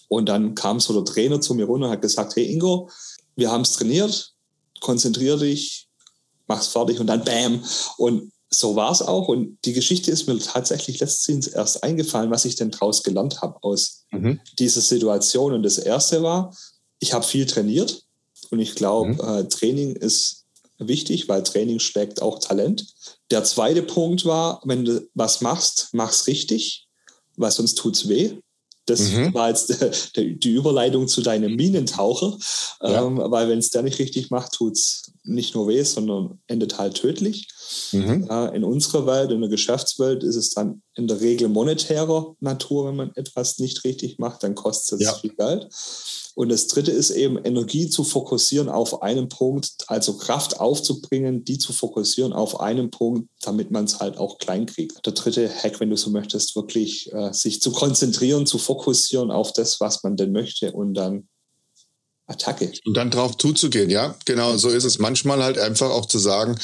Und 0.07 0.27
dann 0.27 0.55
kam 0.55 0.79
so 0.79 0.93
der 0.93 1.05
Trainer 1.05 1.39
zu 1.39 1.53
mir 1.53 1.65
runter 1.65 1.87
und 1.87 1.91
hat 1.91 2.01
gesagt, 2.01 2.35
hey 2.35 2.51
Ingo, 2.51 2.89
wir 3.35 3.51
haben 3.51 3.61
es 3.61 3.73
trainiert, 3.73 4.33
konzentrier 4.81 5.37
dich, 5.37 5.87
mach's 6.47 6.67
fertig 6.67 6.99
und 6.99 7.07
dann 7.07 7.23
bam. 7.23 7.63
Und 7.97 8.31
so 8.49 8.75
war 8.75 8.91
es 8.91 9.01
auch. 9.01 9.29
Und 9.29 9.57
die 9.63 9.73
Geschichte 9.73 10.11
ist 10.11 10.27
mir 10.27 10.37
tatsächlich 10.39 10.99
letztens 10.99 11.47
erst 11.47 11.83
eingefallen, 11.83 12.31
was 12.31 12.43
ich 12.43 12.55
denn 12.55 12.71
daraus 12.71 13.03
gelernt 13.03 13.41
habe 13.41 13.57
aus 13.61 14.05
mhm. 14.11 14.41
dieser 14.59 14.81
Situation. 14.81 15.53
Und 15.53 15.63
das 15.63 15.77
erste 15.77 16.23
war, 16.23 16.53
ich 16.99 17.13
habe 17.13 17.25
viel 17.25 17.45
trainiert. 17.45 18.03
Und 18.49 18.59
ich 18.59 18.75
glaube, 18.75 19.13
mhm. 19.13 19.19
äh, 19.19 19.47
Training 19.47 19.95
ist 19.95 20.40
wichtig, 20.87 21.27
weil 21.27 21.43
Training 21.43 21.79
schlägt 21.79 22.21
auch 22.21 22.39
Talent. 22.39 22.85
Der 23.29 23.43
zweite 23.43 23.83
Punkt 23.83 24.25
war, 24.25 24.61
wenn 24.65 24.85
du 24.85 25.07
was 25.13 25.41
machst, 25.41 25.89
mach's 25.93 26.27
richtig, 26.27 26.87
weil 27.37 27.51
sonst 27.51 27.75
tut's 27.75 28.07
weh. 28.07 28.37
Das 28.85 29.11
mhm. 29.11 29.33
war 29.33 29.49
jetzt 29.49 29.73
die 30.17 30.53
Überleitung 30.53 31.07
zu 31.07 31.21
deinem 31.21 31.55
Minentaucher, 31.55 32.37
ja. 32.81 33.05
ähm, 33.05 33.17
weil 33.17 33.47
wenn 33.47 33.59
es 33.59 33.69
der 33.69 33.83
nicht 33.83 33.99
richtig 33.99 34.31
macht, 34.31 34.53
tut 34.53 34.73
es 34.73 35.13
nicht 35.23 35.53
nur 35.53 35.67
weh, 35.67 35.83
sondern 35.83 36.39
endet 36.47 36.77
halt 36.77 36.95
tödlich. 36.95 37.47
Mhm. 37.91 38.27
Äh, 38.29 38.55
in 38.55 38.63
unserer 38.63 39.05
Welt, 39.05 39.31
in 39.31 39.39
der 39.39 39.49
Geschäftswelt, 39.49 40.23
ist 40.23 40.35
es 40.35 40.49
dann 40.49 40.81
in 40.95 41.07
der 41.07 41.21
Regel 41.21 41.47
monetärer 41.47 42.35
Natur, 42.39 42.87
wenn 42.87 42.95
man 42.95 43.11
etwas 43.15 43.59
nicht 43.59 43.83
richtig 43.83 44.17
macht, 44.19 44.43
dann 44.43 44.55
kostet 44.55 44.99
es 44.99 45.05
ja. 45.05 45.13
viel 45.13 45.35
Geld. 45.35 45.69
Und 46.35 46.49
das 46.49 46.67
dritte 46.67 46.91
ist 46.91 47.11
eben, 47.11 47.37
Energie 47.43 47.89
zu 47.89 48.03
fokussieren 48.03 48.69
auf 48.69 49.01
einen 49.01 49.29
Punkt, 49.29 49.69
also 49.87 50.17
Kraft 50.17 50.59
aufzubringen, 50.59 51.43
die 51.43 51.57
zu 51.57 51.73
fokussieren 51.73 52.33
auf 52.33 52.59
einen 52.59 52.89
Punkt, 52.89 53.29
damit 53.41 53.71
man 53.71 53.85
es 53.85 53.99
halt 53.99 54.17
auch 54.17 54.37
klein 54.37 54.65
kriegt. 54.65 55.05
Der 55.05 55.13
dritte 55.13 55.49
Hack, 55.49 55.79
wenn 55.79 55.89
du 55.89 55.97
so 55.97 56.09
möchtest, 56.09 56.55
wirklich 56.55 57.11
äh, 57.13 57.33
sich 57.33 57.61
zu 57.61 57.71
konzentrieren, 57.71 58.45
zu 58.45 58.57
fokussieren 58.57 59.31
auf 59.31 59.51
das, 59.53 59.79
was 59.79 60.03
man 60.03 60.15
denn 60.15 60.31
möchte 60.31 60.71
und 60.71 60.93
dann 60.93 61.27
Attacke. 62.27 62.71
Und 62.85 62.95
dann 62.95 63.11
drauf 63.11 63.37
zuzugehen, 63.37 63.89
ja, 63.89 64.15
genau, 64.25 64.55
so 64.57 64.69
ist 64.69 64.85
es. 64.85 64.99
Manchmal 64.99 65.43
halt 65.43 65.57
einfach 65.57 65.89
auch 65.89 66.05
zu 66.05 66.17
sagen, 66.17 66.57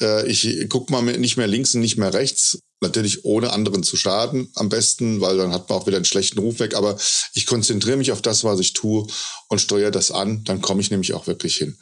äh, 0.00 0.26
ich 0.26 0.68
gucke 0.68 0.90
mal 0.92 1.02
nicht 1.02 1.36
mehr 1.36 1.46
links 1.46 1.74
und 1.74 1.80
nicht 1.80 1.98
mehr 1.98 2.14
rechts, 2.14 2.60
natürlich 2.80 3.24
ohne 3.24 3.52
anderen 3.52 3.82
zu 3.82 3.96
schaden 3.96 4.50
am 4.54 4.68
besten, 4.68 5.20
weil 5.20 5.36
dann 5.36 5.52
hat 5.52 5.68
man 5.68 5.78
auch 5.78 5.86
wieder 5.86 5.96
einen 5.96 6.04
schlechten 6.04 6.38
Ruf 6.38 6.60
weg, 6.60 6.74
aber 6.74 6.96
ich 7.34 7.46
konzentriere 7.46 7.96
mich 7.96 8.12
auf 8.12 8.22
das, 8.22 8.44
was 8.44 8.60
ich 8.60 8.72
tue 8.72 9.06
und 9.48 9.60
steuere 9.60 9.90
das 9.90 10.10
an, 10.10 10.44
dann 10.44 10.60
komme 10.60 10.80
ich 10.80 10.90
nämlich 10.90 11.12
auch 11.12 11.26
wirklich 11.26 11.56
hin. 11.56 11.76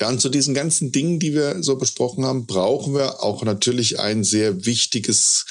Ja, 0.00 0.08
und 0.08 0.20
zu 0.20 0.28
diesen 0.28 0.54
ganzen 0.54 0.92
Dingen, 0.92 1.18
die 1.18 1.34
wir 1.34 1.62
so 1.62 1.76
besprochen 1.76 2.24
haben, 2.24 2.46
brauchen 2.46 2.94
wir 2.94 3.22
auch 3.22 3.42
natürlich 3.42 3.98
ein 3.98 4.24
sehr 4.24 4.64
wichtiges 4.64 5.44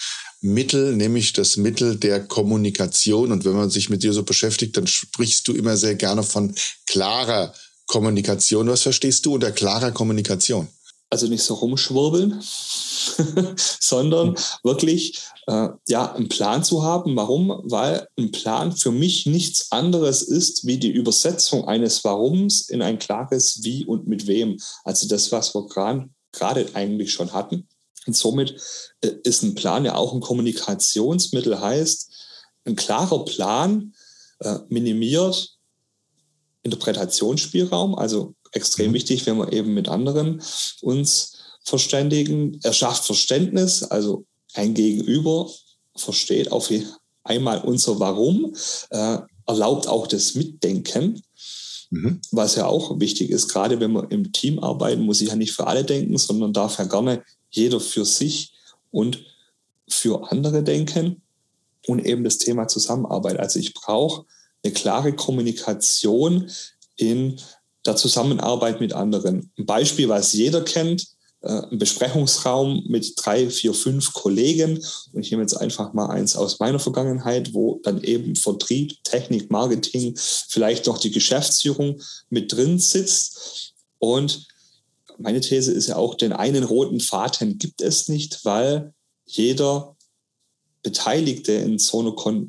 Mittel, 0.44 0.96
nämlich 0.96 1.32
das 1.34 1.56
Mittel 1.56 1.96
der 1.96 2.20
Kommunikation. 2.20 3.32
Und 3.32 3.46
wenn 3.46 3.54
man 3.54 3.70
sich 3.70 3.89
mit 3.89 4.04
dir 4.04 4.12
so 4.12 4.24
beschäftigt, 4.24 4.76
dann 4.76 4.88
sprichst 4.88 5.48
du 5.48 5.54
immer 5.54 5.78
sehr 5.78 5.96
gerne 5.96 6.22
von 6.22 6.54
klarer 6.86 7.54
Kommunikation. 7.88 8.68
Was 8.68 8.82
verstehst 8.82 9.26
du 9.26 9.36
unter 9.36 9.52
klarer 9.52 9.92
Kommunikation? 9.92 10.68
Also 11.13 11.28
nicht 11.28 11.43
so 11.43 11.54
rumschwurbeln, 11.54 12.41
sondern 13.80 14.30
hm. 14.30 14.36
wirklich 14.63 15.19
äh, 15.45 15.69
ja 15.88 16.12
einen 16.12 16.28
Plan 16.28 16.63
zu 16.63 16.82
haben. 16.82 17.15
Warum? 17.15 17.62
Weil 17.65 18.08
ein 18.17 18.32
Plan 18.32 18.76
für 18.76 18.89
mich 18.89 19.28
nichts 19.28 19.71
anderes 19.71 20.23
ist 20.23 20.65
wie 20.65 20.80
die 20.80 20.89
Übersetzung 20.89 21.67
eines 21.67 22.04
Warums 22.04 22.67
in 22.67 22.82
ein 22.82 22.97
klares 22.97 23.62
Wie 23.62 23.86
und 23.86 24.08
mit 24.08 24.26
wem. 24.26 24.58
Also 24.86 25.08
das, 25.08 25.32
was 25.32 25.54
wir 25.54 25.67
gerade 25.67 26.67
eigentlich 26.73 27.13
schon 27.13 27.32
hatten. 27.32 27.67
Und 28.08 28.17
somit 28.17 28.56
äh, 29.02 29.12
ist 29.23 29.43
ein 29.43 29.54
Plan 29.54 29.86
ja 29.86 29.93
auch 29.93 30.13
ein 30.13 30.19
Kommunikationsmittel, 30.19 31.62
heißt, 31.62 32.10
ein 32.65 32.76
klarer 32.76 33.23
Plan 33.23 33.93
äh, 34.39 34.58
minimiert 34.67 35.60
Interpretationsspielraum, 36.63 37.93
also 37.93 38.34
extrem 38.54 38.92
mhm. 38.92 38.96
wichtig, 38.96 39.26
wenn 39.26 39.38
wir 39.38 39.52
eben 39.52 39.74
mit 39.74 39.89
anderen 39.89 40.42
uns 40.82 41.34
verständigen. 41.63 42.60
Er 42.63 42.74
schafft 42.74 43.06
Verständnis, 43.06 43.84
also 43.84 44.26
ein 44.54 44.74
Gegenüber 44.74 45.50
versteht 45.96 46.52
auf 46.52 46.70
einmal 47.24 47.62
unser 47.62 48.00
Warum, 48.00 48.56
äh, 48.89 49.18
erlaubt 49.46 49.88
auch 49.88 50.08
das 50.08 50.36
Mitdenken, 50.36 51.22
mhm. 51.89 52.22
was 52.32 52.56
ja 52.56 52.66
auch 52.66 53.00
wichtig 53.00 53.30
ist. 53.30 53.50
Gerade 53.50 53.80
wenn 53.80 53.92
wir 53.92 54.12
im 54.12 54.32
Team 54.32 54.60
arbeiten, 54.60 55.04
muss 55.04 55.22
ich 55.22 55.30
ja 55.30 55.36
nicht 55.36 55.54
für 55.54 55.68
alle 55.68 55.84
denken, 55.84 56.18
sondern 56.18 56.54
darf 56.54 56.78
ja 56.80 56.86
gerne 56.86 57.24
jeder 57.50 57.80
für 57.80 58.06
sich 58.06 58.54
und 58.92 59.24
für 59.88 60.32
andere 60.32 60.63
denken 60.63 61.22
und 61.88 62.06
eben 62.06 62.24
das 62.24 62.38
Thema 62.38 62.68
Zusammenarbeit. 62.68 63.39
Also 63.39 63.60
ich 63.60 63.74
brauche 63.74 64.26
eine 64.63 64.74
klare 64.74 65.13
Kommunikation 65.13 66.50
in 66.96 67.39
der 67.86 67.96
Zusammenarbeit 67.96 68.80
mit 68.80 68.93
anderen. 68.93 69.52
Ein 69.58 69.65
Beispiel, 69.65 70.10
was 70.10 70.34
jeder 70.34 70.62
kennt, 70.62 71.08
äh, 71.41 71.62
ein 71.69 71.78
Besprechungsraum 71.78 72.86
mit 72.88 73.13
drei, 73.17 73.50
vier, 73.50 73.74
fünf 73.74 74.13
Kollegen. 74.13 74.84
Und 75.12 75.22
ich 75.22 75.30
nehme 75.30 75.43
jetzt 75.43 75.56
einfach 75.56 75.93
mal 75.93 76.08
eins 76.08 76.36
aus 76.36 76.60
meiner 76.60 76.80
Vergangenheit, 76.80 77.54
wo 77.54 77.82
dann 77.84 78.02
eben 78.02 78.36
Vertrieb, 78.36 79.04
Technik, 79.04 79.52
Marketing, 79.52 80.13
vielleicht 80.15 80.88
noch 80.88 80.98
die 80.98 81.12
Geschäftsführung 81.12 82.02
mit 82.30 82.54
drin 82.54 82.80
sitzt. 82.80 83.74
Und 84.00 84.48
meine 85.17 85.41
These 85.41 85.72
ist 85.72 85.88
ja 85.88 85.98
auch, 85.98 86.15
den 86.15 86.34
einen 86.34 86.63
roten 86.63 87.02
Faden 87.02 87.58
gibt 87.58 87.82
es 87.82 88.08
nicht, 88.08 88.46
weil 88.46 88.93
jeder 89.26 89.96
Beteiligte 90.82 91.54
in 91.54 91.80
so, 91.80 92.02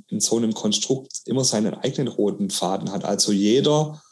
in 0.09 0.21
so 0.21 0.37
einem 0.37 0.55
Konstrukt 0.55 1.23
immer 1.25 1.45
seinen 1.45 1.75
eigenen 1.75 2.09
roten 2.09 2.51
Faden 2.51 2.91
hat. 2.91 3.05
Also 3.05 3.33
jeder 3.33 4.03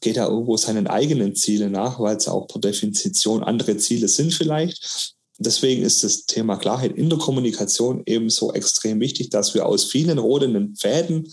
geht 0.00 0.16
ja 0.16 0.26
irgendwo 0.28 0.56
seinen 0.56 0.86
eigenen 0.86 1.34
Zielen 1.34 1.72
nach, 1.72 1.98
weil 1.98 2.16
es 2.16 2.28
auch 2.28 2.46
per 2.46 2.60
Definition 2.60 3.42
andere 3.42 3.76
Ziele 3.76 4.08
sind 4.08 4.32
vielleicht. 4.32 5.14
Deswegen 5.38 5.82
ist 5.82 6.02
das 6.02 6.26
Thema 6.26 6.56
Klarheit 6.56 6.96
in 6.96 7.08
der 7.08 7.18
Kommunikation 7.18 8.02
ebenso 8.06 8.52
extrem 8.52 9.00
wichtig, 9.00 9.30
dass 9.30 9.54
wir 9.54 9.66
aus 9.66 9.84
vielen 9.84 10.18
roten 10.18 10.74
Fäden 10.76 11.32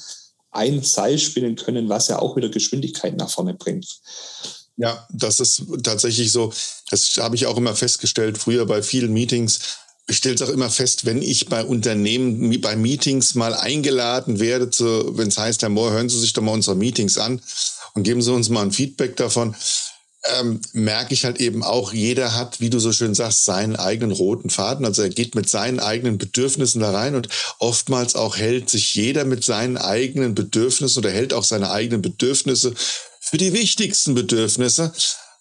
ein 0.52 0.84
Seil 0.84 1.18
spinnen 1.18 1.56
können, 1.56 1.90
was 1.90 2.08
ja 2.08 2.20
auch 2.20 2.36
wieder 2.36 2.50
Geschwindigkeit 2.50 3.18
nach 3.18 3.30
vorne 3.30 3.56
bringt. 3.56 3.88
Ja, 4.78 5.08
das 5.12 5.40
ist 5.40 5.64
tatsächlich 5.84 6.32
so. 6.32 6.54
Das 6.90 7.18
habe 7.18 7.36
ich 7.36 7.46
auch 7.46 7.58
immer 7.58 7.76
festgestellt, 7.76 8.38
früher 8.38 8.66
bei 8.66 8.84
vielen 8.84 9.14
Meetings. 9.14 9.60
Ich 10.08 10.18
stelle 10.18 10.36
es 10.36 10.42
auch 10.44 10.50
immer 10.50 10.70
fest, 10.70 11.06
wenn 11.06 11.22
ich 11.22 11.48
bei 11.48 11.64
Unternehmen, 11.66 12.62
bei 12.62 12.76
Meetings 12.76 13.34
mal 13.34 13.56
eingeladen 13.56 14.40
werde, 14.40 14.68
wenn 15.18 15.30
es 15.30 15.38
heißt, 15.38 15.64
Herr 15.64 15.70
Mohr, 15.70 15.92
hören 15.92 16.10
Sie 16.10 16.20
sich 16.20 16.34
doch 16.34 16.44
mal 16.44 16.52
unsere 16.52 16.76
Meetings 16.76 17.18
an 17.18 17.42
und 17.96 18.04
geben 18.04 18.22
Sie 18.22 18.32
uns 18.32 18.50
mal 18.50 18.62
ein 18.62 18.72
Feedback 18.72 19.16
davon, 19.16 19.56
ähm, 20.38 20.60
merke 20.74 21.14
ich 21.14 21.24
halt 21.24 21.40
eben 21.40 21.64
auch, 21.64 21.94
jeder 21.94 22.36
hat, 22.36 22.60
wie 22.60 22.70
du 22.70 22.80
so 22.80 22.92
schön 22.92 23.14
sagst, 23.14 23.46
seinen 23.46 23.76
eigenen 23.76 24.12
roten 24.12 24.50
Faden. 24.50 24.86
Also 24.86 25.02
er 25.02 25.10
geht 25.10 25.36
mit 25.36 25.50
seinen 25.50 25.80
eigenen 25.80 26.18
Bedürfnissen 26.18 26.82
da 26.82 26.92
rein 26.92 27.16
und 27.16 27.30
oftmals 27.60 28.16
auch 28.16 28.38
hält 28.38 28.70
sich 28.70 28.96
jeder 28.96 29.24
mit 29.24 29.44
seinen 29.44 29.78
eigenen 29.78 30.36
Bedürfnissen 30.36 31.00
oder 31.00 31.12
hält 31.12 31.34
auch 31.34 31.44
seine 31.44 31.72
eigenen 31.72 32.02
Bedürfnisse 32.02 32.74
für 33.20 33.38
die 33.38 33.54
wichtigsten 33.54 34.16
Bedürfnisse. 34.16 34.94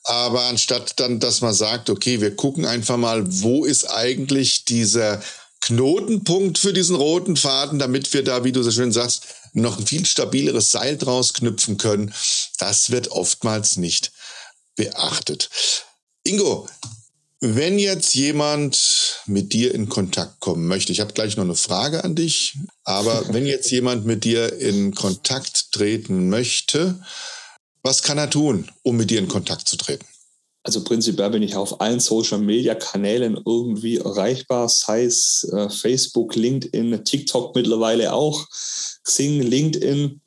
Aber 0.05 0.43
anstatt 0.45 1.01
dann, 1.01 1.19
dass 1.19 1.40
man 1.40 1.55
sagt, 1.55 1.88
okay, 1.88 2.21
wir 2.21 2.37
gucken 2.37 2.67
einfach 2.67 2.99
mal, 2.99 3.25
wo 3.27 3.64
ist 3.64 3.90
eigentlich 3.90 4.67
dieser 4.67 5.23
Knotenpunkt 5.66 6.59
für 6.59 6.74
diesen 6.74 6.94
roten 6.94 7.37
Faden, 7.37 7.79
damit 7.79 8.12
wir 8.12 8.22
da, 8.22 8.44
wie 8.44 8.53
du 8.53 8.62
so 8.62 8.70
schön 8.70 8.92
sagst, 8.92 9.27
noch 9.55 9.79
ein 9.79 9.87
viel 9.87 10.05
stabileres 10.05 10.70
Seil 10.70 10.98
draus 10.98 11.33
knüpfen 11.33 11.79
können. 11.79 12.12
Das 12.59 12.90
wird 12.90 13.09
oftmals 13.09 13.79
nicht 13.79 14.12
beachtet. 14.77 15.48
Ingo, 16.24 16.68
wenn 17.40 17.79
jetzt 17.79 18.14
jemand 18.14 19.22
mit 19.27 19.55
dir 19.55 19.74
in 19.74 19.88
Kontakt 19.88 20.40
kommen 20.40 20.66
möchte, 20.66 20.92
ich 20.92 21.00
habe 21.00 21.14
gleich 21.14 21.37
noch 21.37 21.44
eine 21.44 21.55
Frage 21.55 22.05
an 22.05 22.14
dich, 22.14 22.59
aber 22.85 23.24
wenn 23.33 23.46
jetzt 23.46 23.70
jemand 23.70 24.05
mit 24.05 24.24
dir 24.24 24.53
in 24.59 24.94
Kontakt 24.94 25.72
treten 25.72 26.29
möchte, 26.29 27.03
was 27.83 28.03
kann 28.03 28.18
er 28.18 28.29
tun, 28.29 28.70
um 28.83 28.96
mit 28.96 29.11
dir 29.11 29.18
in 29.18 29.29
Kontakt 29.29 29.66
zu 29.68 29.77
treten? 29.77 30.07
Also 30.66 30.83
prinzipiell 30.83 31.29
bin 31.29 31.42
ich 31.42 31.57
auf 31.57 31.83
allen 31.83 32.00
Social-Media-Kanälen 32.00 33.38
irgendwie 33.44 33.98
erreichbar, 33.98 34.70
sei 34.70 35.05
es 35.05 35.46
äh, 35.53 35.68
Facebook, 35.68 36.35
LinkedIn, 36.35 37.05
TikTok 37.05 37.55
mittlerweile 37.55 38.14
auch, 38.14 38.46
Xing, 39.05 39.42
LinkedIn. 39.42 40.20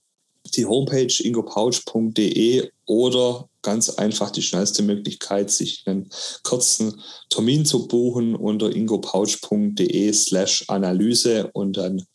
die 0.56 0.66
Homepage 0.66 1.14
ingopouch.de 1.24 2.70
oder 2.86 3.50
ganz 3.64 3.90
einfach 3.90 4.30
die 4.30 4.44
schnellste 4.44 4.84
Möglichkeit, 4.84 5.52
sich 5.52 5.84
einen 5.88 6.10
kurzen 6.44 7.02
Termin 7.30 7.66
zu 7.66 7.88
buchen 7.88 8.36
unter 8.36 8.74
ingopouch.de 8.74 10.14
slash 10.14 10.66
Analyse 10.68 11.50
und 11.52 11.78
dann 11.78 12.06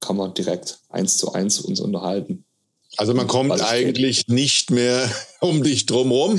kann 0.00 0.16
man 0.16 0.34
direkt 0.34 0.80
eins 0.88 1.16
zu 1.16 1.32
eins 1.32 1.60
uns 1.60 1.80
unterhalten. 1.80 2.44
Also 3.00 3.14
man 3.14 3.28
kommt 3.28 3.62
eigentlich 3.62 4.28
nicht 4.28 4.70
mehr 4.70 5.10
um 5.40 5.62
dich 5.62 5.86
drumherum. 5.86 6.38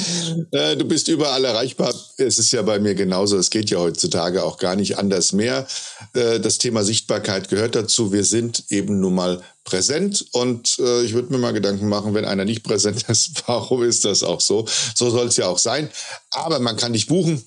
Äh, 0.52 0.78
du 0.78 0.86
bist 0.86 1.08
überall 1.08 1.44
erreichbar. 1.44 1.92
Es 2.18 2.38
ist 2.38 2.52
ja 2.52 2.62
bei 2.62 2.78
mir 2.78 2.94
genauso. 2.94 3.36
Es 3.40 3.50
geht 3.50 3.72
ja 3.72 3.80
heutzutage 3.80 4.44
auch 4.44 4.60
gar 4.60 4.76
nicht 4.76 5.00
anders 5.00 5.34
mehr. 5.34 5.66
Äh, 6.14 6.40
das 6.40 6.60
Thema 6.60 6.84
Sichtbarkeit 6.84 7.50
gehört 7.50 7.74
dazu. 7.74 8.14
Wir 8.14 8.24
sind 8.24 8.66
eben 8.70 9.00
nun 9.00 9.16
mal 9.16 9.42
präsent 9.64 10.24
und 10.34 10.78
äh, 10.78 11.02
ich 11.02 11.14
würde 11.14 11.34
mir 11.34 11.40
mal 11.40 11.52
Gedanken 11.52 11.90
machen, 11.90 12.14
wenn 12.14 12.26
einer 12.26 12.46
nicht 12.46 12.62
präsent 12.62 13.06
ist, 13.08 13.42
warum 13.48 13.82
ist 13.82 14.06
das 14.06 14.22
auch 14.22 14.40
so? 14.40 14.68
So 14.94 15.10
soll 15.10 15.30
es 15.30 15.38
ja 15.38 15.48
auch 15.48 15.58
sein. 15.58 15.90
Aber 16.30 16.60
man 16.60 16.78
kann 16.78 16.94
dich 16.94 17.08
buchen. 17.08 17.44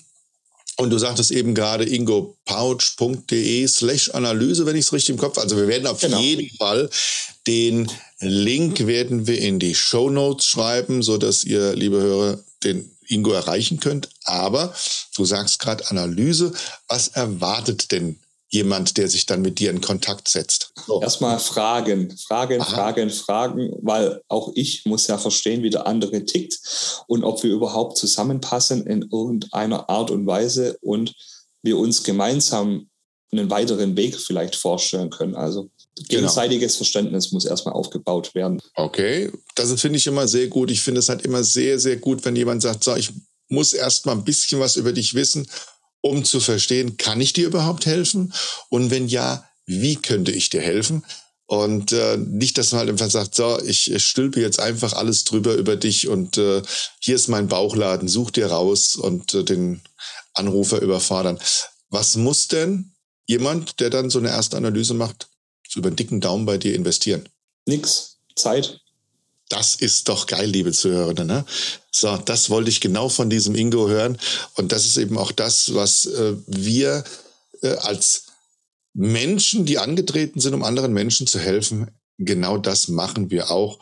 Und 0.77 0.89
du 0.89 0.97
sagtest 0.97 1.31
eben 1.31 1.55
gerade 1.55 1.85
ingopouch.de 1.85 3.65
slash 3.67 4.09
Analyse, 4.09 4.65
wenn 4.65 4.75
ich 4.75 4.83
es 4.87 4.91
richtig 4.91 5.11
im 5.11 5.17
Kopf. 5.17 5.37
Also 5.37 5.55
wir 5.55 5.69
werden 5.69 5.87
auf 5.87 6.01
genau. 6.01 6.19
jeden 6.19 6.53
Fall 6.57 6.89
den 7.47 7.89
Link 8.19 8.87
werden 8.87 9.27
wir 9.27 9.39
in 9.39 9.59
die 9.59 9.75
Show 9.75 10.09
Notes 10.09 10.45
schreiben, 10.45 11.03
so 11.03 11.17
dass 11.17 11.43
ihr, 11.43 11.75
liebe 11.75 11.97
Hörer, 11.97 12.39
den 12.63 12.89
Ingo 13.07 13.31
erreichen 13.31 13.79
könnt. 13.79 14.09
Aber 14.23 14.73
du 15.15 15.25
sagst 15.25 15.59
gerade 15.59 15.89
Analyse. 15.89 16.53
Was 16.87 17.09
erwartet 17.09 17.91
denn 17.91 18.19
jemand, 18.49 18.97
der 18.97 19.09
sich 19.09 19.25
dann 19.25 19.41
mit 19.41 19.59
dir 19.59 19.69
in 19.69 19.81
Kontakt 19.81 20.27
setzt? 20.27 20.71
So. 20.87 21.01
Erstmal 21.01 21.39
Fragen, 21.39 22.15
Fragen, 22.17 22.61
Aha. 22.61 22.73
Fragen, 22.73 23.09
Fragen, 23.09 23.73
weil 23.81 24.21
auch 24.27 24.51
ich 24.55 24.85
muss 24.85 25.07
ja 25.07 25.17
verstehen, 25.17 25.63
wie 25.63 25.69
der 25.69 25.87
andere 25.87 26.25
tickt 26.25 26.59
und 27.07 27.23
ob 27.23 27.43
wir 27.43 27.51
überhaupt 27.51 27.97
zusammenpassen 27.97 28.85
in 28.87 29.09
irgendeiner 29.11 29.89
Art 29.89 30.09
und 30.09 30.25
Weise 30.25 30.77
und 30.81 31.13
wir 31.61 31.77
uns 31.77 32.03
gemeinsam 32.03 32.89
einen 33.31 33.49
weiteren 33.49 33.97
Weg 33.97 34.19
vielleicht 34.19 34.55
vorstellen 34.55 35.09
können. 35.09 35.35
Also. 35.35 35.69
Gegenseitiges 35.95 36.73
genau. 36.73 36.77
Verständnis 36.77 37.31
muss 37.31 37.45
erstmal 37.45 37.73
aufgebaut 37.73 38.35
werden. 38.35 38.61
Okay, 38.75 39.31
das 39.55 39.79
finde 39.79 39.97
ich 39.97 40.07
immer 40.07 40.27
sehr 40.27 40.47
gut. 40.47 40.71
Ich 40.71 40.81
finde 40.81 40.99
es 40.99 41.09
halt 41.09 41.21
immer 41.21 41.43
sehr, 41.43 41.79
sehr 41.79 41.97
gut, 41.97 42.25
wenn 42.25 42.35
jemand 42.35 42.61
sagt, 42.61 42.83
so, 42.83 42.95
ich 42.95 43.11
muss 43.47 43.73
erstmal 43.73 44.15
ein 44.15 44.23
bisschen 44.23 44.59
was 44.59 44.75
über 44.75 44.91
dich 44.91 45.13
wissen, 45.13 45.47
um 46.01 46.23
zu 46.23 46.39
verstehen, 46.39 46.97
kann 46.97 47.21
ich 47.21 47.33
dir 47.33 47.47
überhaupt 47.47 47.85
helfen? 47.85 48.33
Und 48.69 48.91
wenn 48.91 49.07
ja, 49.07 49.49
wie 49.65 49.95
könnte 49.95 50.31
ich 50.31 50.49
dir 50.49 50.61
helfen? 50.61 51.03
Und 51.47 51.91
äh, 51.91 52.17
nicht, 52.17 52.57
dass 52.57 52.71
man 52.71 52.79
halt 52.79 52.89
einfach 52.89 53.09
sagt, 53.09 53.35
so, 53.35 53.59
ich, 53.61 53.91
ich 53.91 54.03
stülpe 54.03 54.41
jetzt 54.41 54.59
einfach 54.59 54.93
alles 54.93 55.23
drüber 55.23 55.53
über 55.53 55.75
dich 55.75 56.07
und 56.07 56.37
äh, 56.37 56.63
hier 56.99 57.15
ist 57.15 57.27
mein 57.27 57.47
Bauchladen, 57.47 58.07
such 58.07 58.31
dir 58.31 58.47
raus 58.47 58.95
und 58.95 59.33
äh, 59.35 59.43
den 59.43 59.81
Anrufer 60.33 60.81
überfordern. 60.81 61.39
Was 61.89 62.15
muss 62.15 62.47
denn 62.47 62.93
jemand, 63.27 63.79
der 63.79 63.91
dann 63.91 64.09
so 64.09 64.19
eine 64.19 64.29
erste 64.29 64.57
Analyse 64.57 64.95
macht, 64.95 65.27
so 65.75 65.79
über 65.79 65.87
einen 65.87 65.95
dicken 65.95 66.21
Daumen 66.21 66.45
bei 66.45 66.57
dir 66.57 66.73
investieren? 66.73 67.27
Nix. 67.65 68.17
Zeit. 68.35 68.81
Das 69.49 69.75
ist 69.75 70.09
doch 70.09 70.25
geil, 70.25 70.49
liebe 70.49 70.71
Zuhörende. 70.71 71.23
Ne? 71.23 71.45
So, 71.91 72.17
das 72.17 72.49
wollte 72.49 72.69
ich 72.69 72.81
genau 72.81 73.09
von 73.09 73.29
diesem 73.29 73.55
Ingo 73.55 73.87
hören. 73.87 74.17
Und 74.55 74.71
das 74.71 74.85
ist 74.85 74.97
eben 74.97 75.17
auch 75.17 75.31
das, 75.31 75.73
was 75.75 76.05
äh, 76.05 76.33
wir 76.47 77.03
äh, 77.61 77.75
als 77.75 78.23
Menschen, 78.93 79.65
die 79.65 79.77
angetreten 79.77 80.39
sind, 80.39 80.53
um 80.53 80.63
anderen 80.63 80.93
Menschen 80.93 81.27
zu 81.27 81.39
helfen, 81.39 81.91
genau 82.17 82.57
das 82.57 82.87
machen 82.87 83.29
wir 83.29 83.51
auch. 83.51 83.79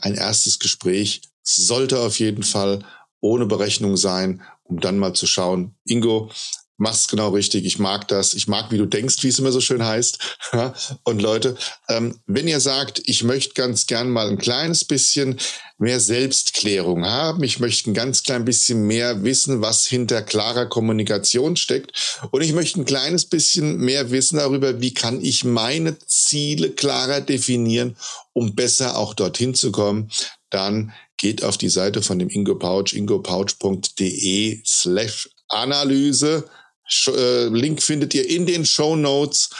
Ein 0.00 0.14
erstes 0.14 0.58
Gespräch 0.58 1.22
sollte 1.42 2.00
auf 2.00 2.18
jeden 2.18 2.42
Fall 2.42 2.84
ohne 3.20 3.46
Berechnung 3.46 3.96
sein, 3.96 4.42
um 4.64 4.80
dann 4.80 4.98
mal 4.98 5.14
zu 5.14 5.26
schauen, 5.26 5.76
Ingo, 5.84 6.30
machst 6.76 7.08
genau 7.08 7.30
richtig. 7.30 7.64
Ich 7.64 7.78
mag 7.78 8.08
das. 8.08 8.34
Ich 8.34 8.48
mag, 8.48 8.70
wie 8.70 8.78
du 8.78 8.86
denkst, 8.86 9.22
wie 9.22 9.28
es 9.28 9.38
immer 9.38 9.52
so 9.52 9.60
schön 9.60 9.84
heißt. 9.84 10.18
Und 11.04 11.22
Leute, 11.22 11.56
ähm, 11.88 12.18
wenn 12.26 12.48
ihr 12.48 12.60
sagt, 12.60 13.02
ich 13.06 13.22
möchte 13.22 13.54
ganz 13.54 13.86
gern 13.86 14.10
mal 14.10 14.28
ein 14.28 14.38
kleines 14.38 14.84
bisschen 14.84 15.38
mehr 15.78 16.00
Selbstklärung 16.00 17.04
haben, 17.04 17.42
ich 17.42 17.58
möchte 17.58 17.90
ein 17.90 17.94
ganz 17.94 18.22
klein 18.22 18.44
bisschen 18.44 18.86
mehr 18.86 19.24
wissen, 19.24 19.60
was 19.60 19.86
hinter 19.86 20.22
klarer 20.22 20.66
Kommunikation 20.66 21.56
steckt 21.56 22.20
und 22.30 22.42
ich 22.42 22.52
möchte 22.52 22.80
ein 22.80 22.84
kleines 22.84 23.26
bisschen 23.26 23.78
mehr 23.78 24.10
wissen 24.12 24.36
darüber, 24.38 24.80
wie 24.80 24.94
kann 24.94 25.20
ich 25.20 25.44
meine 25.44 25.98
Ziele 25.98 26.70
klarer 26.70 27.20
definieren, 27.20 27.96
um 28.32 28.54
besser 28.54 28.96
auch 28.96 29.14
dorthin 29.14 29.54
zu 29.54 29.72
kommen, 29.72 30.10
dann 30.50 30.92
geht 31.16 31.42
auf 31.42 31.58
die 31.58 31.68
Seite 31.68 32.02
von 32.02 32.18
dem 32.18 32.28
Ingo 32.28 32.54
Pouch, 32.54 32.92
ingopouch.de 32.92 34.62
slash 34.64 35.28
Analyse 35.48 36.44
Link 36.88 37.82
findet 37.82 38.14
ihr 38.14 38.28
in 38.28 38.46
den 38.46 38.64
Show 38.66 38.96
Notes 38.96 39.50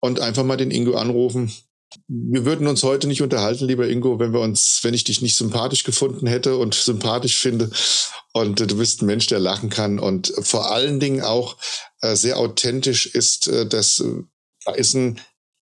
und 0.00 0.20
einfach 0.20 0.44
mal 0.44 0.56
den 0.56 0.70
Ingo 0.70 0.94
anrufen. 0.94 1.52
Wir 2.08 2.44
würden 2.44 2.66
uns 2.66 2.82
heute 2.82 3.06
nicht 3.06 3.22
unterhalten, 3.22 3.66
lieber 3.66 3.88
Ingo, 3.88 4.18
wenn 4.18 4.32
wir 4.32 4.40
uns, 4.40 4.80
wenn 4.82 4.94
ich 4.94 5.04
dich 5.04 5.20
nicht 5.20 5.36
sympathisch 5.36 5.84
gefunden 5.84 6.26
hätte 6.26 6.56
und 6.56 6.74
sympathisch 6.74 7.36
finde. 7.36 7.70
Und 8.32 8.60
äh, 8.60 8.66
du 8.66 8.78
bist 8.78 9.02
ein 9.02 9.06
Mensch, 9.06 9.26
der 9.26 9.40
lachen 9.40 9.68
kann 9.68 9.98
und 9.98 10.32
vor 10.40 10.70
allen 10.70 11.00
Dingen 11.00 11.20
auch 11.20 11.56
äh, 12.00 12.16
sehr 12.16 12.38
authentisch 12.38 13.06
ist. 13.06 13.46
Äh, 13.48 13.66
das 13.66 14.00
äh, 14.00 14.22
da 14.64 14.72
ist 14.72 14.94
ein 14.94 15.20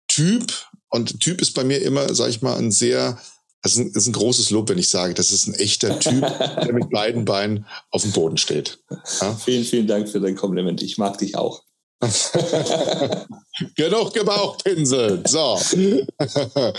Typ 0.07 0.53
und 0.89 1.19
Typ 1.21 1.41
ist 1.41 1.53
bei 1.53 1.63
mir 1.63 1.81
immer, 1.81 2.13
sag 2.13 2.29
ich 2.29 2.41
mal, 2.41 2.57
ein 2.57 2.71
sehr 2.71 3.19
das 3.61 3.73
ist 3.73 3.77
ein, 3.79 3.93
das 3.93 4.03
ist 4.03 4.09
ein 4.09 4.13
großes 4.13 4.49
Lob, 4.49 4.69
wenn 4.69 4.77
ich 4.77 4.89
sage, 4.89 5.13
das 5.13 5.31
ist 5.31 5.47
ein 5.47 5.53
echter 5.53 5.99
Typ, 5.99 6.21
der 6.63 6.73
mit 6.73 6.89
beiden 6.89 7.25
Beinen 7.25 7.65
auf 7.91 8.01
dem 8.01 8.11
Boden 8.11 8.37
steht. 8.37 8.79
Ja? 9.21 9.35
Vielen, 9.35 9.63
vielen 9.63 9.87
Dank 9.87 10.09
für 10.09 10.19
dein 10.19 10.35
Kompliment. 10.35 10.81
Ich 10.81 10.97
mag 10.97 11.17
dich 11.17 11.35
auch. 11.35 11.63
Genug 13.75 14.13
gebauchpinselt. 14.13 15.27
So. 15.27 15.59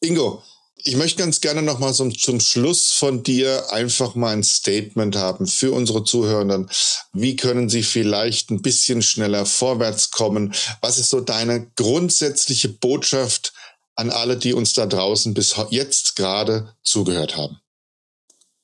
Ingo, 0.00 0.42
ich 0.84 0.96
möchte 0.96 1.22
ganz 1.22 1.40
gerne 1.40 1.62
noch 1.62 1.78
mal 1.78 1.94
zum, 1.94 2.16
zum 2.16 2.40
Schluss 2.40 2.92
von 2.92 3.22
dir 3.22 3.72
einfach 3.72 4.14
mal 4.14 4.34
ein 4.34 4.42
Statement 4.42 5.16
haben 5.16 5.46
für 5.46 5.72
unsere 5.72 6.04
Zuhörenden. 6.04 6.68
Wie 7.12 7.36
können 7.36 7.68
sie 7.68 7.82
vielleicht 7.82 8.50
ein 8.50 8.62
bisschen 8.62 9.00
schneller 9.00 9.46
vorwärts 9.46 10.10
kommen? 10.10 10.52
Was 10.80 10.98
ist 10.98 11.10
so 11.10 11.20
deine 11.20 11.68
grundsätzliche 11.76 12.68
Botschaft 12.68 13.54
an 13.94 14.10
alle, 14.10 14.36
die 14.36 14.54
uns 14.54 14.72
da 14.72 14.86
draußen 14.86 15.34
bis 15.34 15.54
jetzt 15.70 16.16
gerade 16.16 16.74
zugehört 16.82 17.36
haben. 17.36 17.60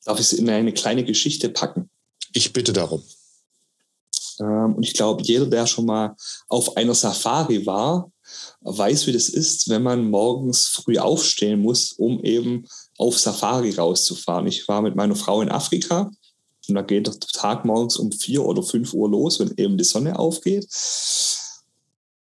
Darf 0.05 0.19
ich 0.19 0.27
es 0.27 0.33
in 0.33 0.49
eine 0.49 0.73
kleine 0.73 1.05
Geschichte 1.05 1.49
packen? 1.49 1.91
Ich 2.33 2.53
bitte 2.53 2.73
darum. 2.73 3.03
Ähm, 4.41 4.75
und 4.75 4.83
ich 4.83 4.95
glaube, 4.95 5.23
jeder, 5.23 5.47
der 5.47 5.67
schon 5.67 5.87
mal 5.87 6.17
auf 6.49 6.77
einer 6.77 6.95
Safari 6.95 7.67
war, 7.67 8.11
weiß, 8.61 9.07
wie 9.07 9.13
das 9.13 9.29
ist, 9.29 9.69
wenn 9.69 9.83
man 9.83 10.11
morgens 10.11 10.67
früh 10.67 10.99
aufstehen 10.99 11.61
muss, 11.61 11.93
um 11.93 12.23
eben 12.25 12.67
auf 12.97 13.19
Safari 13.19 13.71
rauszufahren. 13.71 14.47
Ich 14.47 14.69
war 14.69 14.83
mit 14.83 14.97
meiner 14.97 15.17
Frau 15.17 15.41
in 15.41 15.51
Afrika 15.51 16.11
und 16.69 16.75
da 16.75 16.83
geht 16.83 17.07
der 17.07 17.19
Tag 17.19 17.65
morgens 17.65 17.97
um 17.97 18.13
vier 18.13 18.45
oder 18.45 18.63
fünf 18.63 18.93
Uhr 18.93 19.09
los, 19.09 19.41
wenn 19.41 19.55
eben 19.57 19.79
die 19.79 19.85
Sonne 19.85 20.19
aufgeht. 20.19 20.67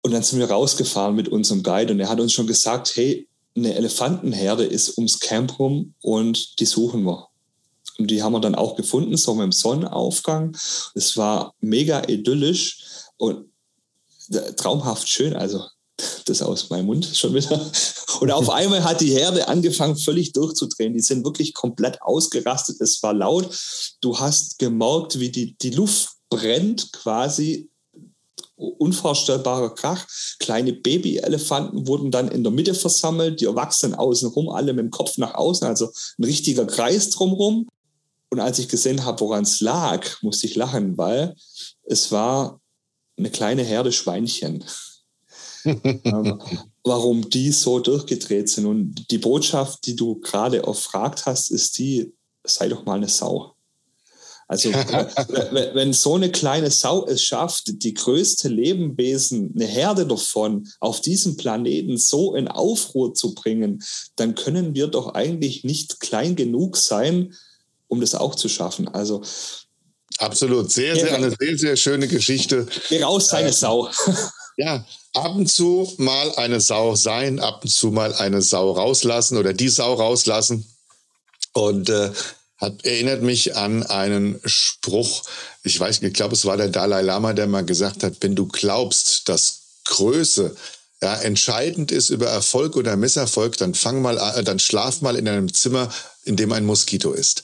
Und 0.08 0.14
dann 0.14 0.24
sind 0.24 0.40
wir 0.40 0.50
rausgefahren 0.50 1.18
mit 1.18 1.28
unserem 1.28 1.64
Guide 1.64 1.92
und 1.92 2.00
er 2.00 2.08
hat 2.08 2.22
uns 2.22 2.32
schon 2.32 2.48
gesagt, 2.48 2.96
hey, 2.96 3.28
eine 3.58 3.76
Elefantenherde 3.76 4.64
ist 4.64 4.98
ums 4.98 5.20
Camp 5.20 5.60
rum 5.60 5.96
und 6.00 6.62
die 6.62 6.66
suchen 6.66 7.04
wir. 7.04 7.28
Und 8.00 8.10
die 8.10 8.24
haben 8.24 8.32
wir 8.32 8.40
dann 8.40 8.56
auch 8.56 8.78
gefunden, 8.78 9.18
so 9.18 9.36
mit 9.36 9.44
dem 9.44 9.52
Sonnenaufgang. 9.52 10.56
Es 10.96 11.18
war 11.18 11.54
mega 11.60 12.08
idyllisch 12.08 12.86
und 13.18 13.50
traumhaft 14.56 15.10
schön. 15.10 15.36
Also 15.36 15.66
das 16.24 16.42
aus 16.42 16.70
meinem 16.70 16.86
Mund 16.86 17.06
schon 17.14 17.34
wieder. 17.34 17.70
Und 18.22 18.32
auf 18.32 18.50
einmal 18.50 18.86
hat 18.86 19.02
die 19.02 19.12
Herde 19.12 19.50
angefangen, 19.50 19.98
völlig 19.98 20.32
durchzudrehen. 20.32 20.94
Die 20.94 21.02
sind 21.02 21.26
wirklich 21.26 21.54
komplett 21.54 22.02
ausgerastet. 22.02 22.80
Es 22.80 23.04
war 23.04 23.14
laut. 23.14 23.54
Du 24.00 24.18
hast 24.18 24.58
gemerkt, 24.58 25.20
wie 25.20 25.32
die, 25.32 25.58
die 25.58 25.72
Luft 25.72 26.12
brennt 26.30 26.94
quasi 26.94 27.70
unvorstellbarer 28.58 29.74
Krach. 29.76 30.06
Kleine 30.40 30.74
Babyelefanten 30.74 31.88
wurden 31.88 32.12
dann 32.12 32.28
in 32.28 32.44
der 32.44 32.52
Mitte 32.52 32.74
versammelt, 32.74 33.40
die 33.40 33.46
Erwachsenen 33.46 33.96
außenrum, 33.96 34.50
alle 34.50 34.74
mit 34.74 34.84
dem 34.84 34.92
Kopf 34.92 35.18
nach 35.18 35.36
außen, 35.36 35.68
also 35.68 35.90
ein 36.18 36.24
richtiger 36.24 36.66
Kreis 36.66 37.10
drumherum. 37.12 37.68
Und 38.30 38.40
als 38.40 38.60
ich 38.60 38.68
gesehen 38.68 39.06
habe, 39.06 39.22
woran 39.22 39.44
es 39.44 39.62
lag, 39.62 40.22
musste 40.22 40.48
ich 40.48 40.56
lachen, 40.56 40.98
weil 40.98 41.36
es 41.84 42.12
war 42.12 42.60
eine 43.18 43.30
kleine 43.30 43.64
Herde 43.64 43.92
Schweinchen. 43.92 44.64
Ähm, 45.66 46.40
warum 46.86 47.30
die 47.30 47.52
so 47.52 47.80
durchgedreht 47.80 48.48
sind. 48.48 48.68
Und 48.68 49.12
die 49.12 49.18
Botschaft, 49.18 49.86
die 49.86 49.98
du 49.98 50.16
gerade 50.22 50.64
erfragt 50.64 51.26
hast, 51.26 51.50
ist 51.52 51.78
die, 51.78 52.14
sei 52.46 52.70
doch 52.70 52.86
mal 52.86 52.96
eine 52.96 53.10
Sau. 53.10 53.57
Also 54.48 54.72
wenn 55.74 55.94
so 55.94 56.16
eine 56.16 56.32
kleine 56.32 56.72
Sau 56.72 57.06
es 57.06 57.22
schafft, 57.22 57.84
die 57.84 57.94
größte 57.94 58.48
Lebewesen, 58.48 59.54
eine 59.56 59.66
Herde 59.66 60.08
davon, 60.08 60.68
auf 60.80 61.02
diesem 61.02 61.36
Planeten 61.36 61.98
so 61.98 62.34
in 62.34 62.48
Aufruhr 62.48 63.14
zu 63.14 63.34
bringen, 63.34 63.84
dann 64.16 64.36
können 64.36 64.74
wir 64.74 64.88
doch 64.88 65.14
eigentlich 65.14 65.64
nicht 65.64 66.00
klein 66.00 66.36
genug 66.36 66.78
sein, 66.78 67.34
um 67.88 68.00
das 68.00 68.16
auch 68.16 68.36
zu 68.36 68.48
schaffen. 68.48 68.88
Also 68.88 69.22
Absolut, 70.20 70.72
sehr, 70.72 70.96
sehr, 70.96 71.14
eine 71.14 71.36
sehr, 71.38 71.58
sehr 71.58 71.76
schöne 71.76 72.08
Geschichte. 72.08 72.66
Geh 72.90 73.04
raus, 73.04 73.28
seine 73.28 73.50
äh, 73.50 73.54
Sau. 73.54 73.90
Ja, 74.60 74.84
ab 75.14 75.36
und 75.36 75.52
zu 75.52 75.88
mal 75.98 76.34
eine 76.34 76.60
Sau 76.60 76.96
sein, 76.96 77.40
ab 77.40 77.64
und 77.64 77.70
zu 77.70 77.92
mal 77.92 78.16
eine 78.16 78.42
Sau 78.42 78.72
rauslassen 78.72 79.38
oder 79.38 79.54
die 79.54 79.70
Sau 79.70 79.94
rauslassen. 79.94 80.66
Und 81.54 81.92
äh, 81.92 82.10
hat, 82.58 82.86
erinnert 82.86 83.22
mich 83.22 83.56
an 83.56 83.84
einen 83.84 84.40
Spruch, 84.46 85.24
ich 85.64 85.80
weiß, 85.80 86.02
ich 86.02 86.14
glaube, 86.14 86.34
es 86.34 86.46
war 86.46 86.58
der 86.58 86.70
Dalai 86.70 87.02
Lama, 87.02 87.34
der 87.34 87.48
mal 87.48 87.66
gesagt 87.66 88.04
hat, 88.04 88.18
wenn 88.22 88.36
du 88.36 88.48
glaubst, 88.48 89.30
dass 89.30 89.62
Größe 89.86 90.56
ja, 91.02 91.16
entscheidend 91.16 91.92
ist 91.92 92.10
über 92.10 92.28
Erfolg 92.28 92.76
oder 92.76 92.96
Misserfolg, 92.96 93.58
dann 93.58 93.76
fang 93.76 94.02
mal, 94.02 94.18
an, 94.18 94.44
dann 94.44 94.60
schlaf 94.60 95.02
mal 95.02 95.16
in 95.16 95.28
einem 95.28 95.54
Zimmer, 95.54 95.94
in 96.24 96.36
dem 96.36 96.52
ein 96.52 96.66
Moskito 96.66 97.14
ist. 97.14 97.44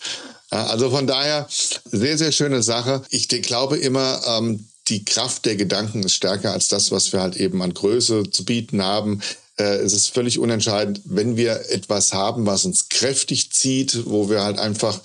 Ja, 0.52 0.67
also 0.67 0.89
von 0.89 1.08
daher 1.08 1.47
sehr, 1.49 2.17
sehr 2.17 2.32
schöne 2.32 2.63
Sache. 2.63 3.04
Ich 3.10 3.28
glaube 3.28 3.78
immer, 3.78 4.21
ähm, 4.26 4.67
die 4.88 5.06
Kraft 5.06 5.45
der 5.45 5.56
Gedanken 5.56 6.04
ist 6.04 6.13
stärker 6.13 6.52
als 6.52 6.67
das, 6.67 6.91
was 6.91 7.13
wir 7.13 7.21
halt 7.21 7.38
eben 7.38 7.62
an 7.62 7.73
Größe 7.73 8.30
zu 8.30 8.43
bieten 8.43 8.84
haben. 8.84 9.21
Äh, 9.63 9.78
es 9.78 9.93
ist 9.93 10.08
völlig 10.08 10.39
unentscheidend, 10.39 11.02
wenn 11.06 11.38
wir 11.38 11.69
etwas 11.69 12.13
haben, 12.13 12.45
was 12.45 12.65
uns 12.65 12.89
kräftig 12.89 13.52
zieht, 13.52 14.06
wo 14.06 14.30
wir 14.30 14.43
halt 14.43 14.60
einfach 14.60 14.99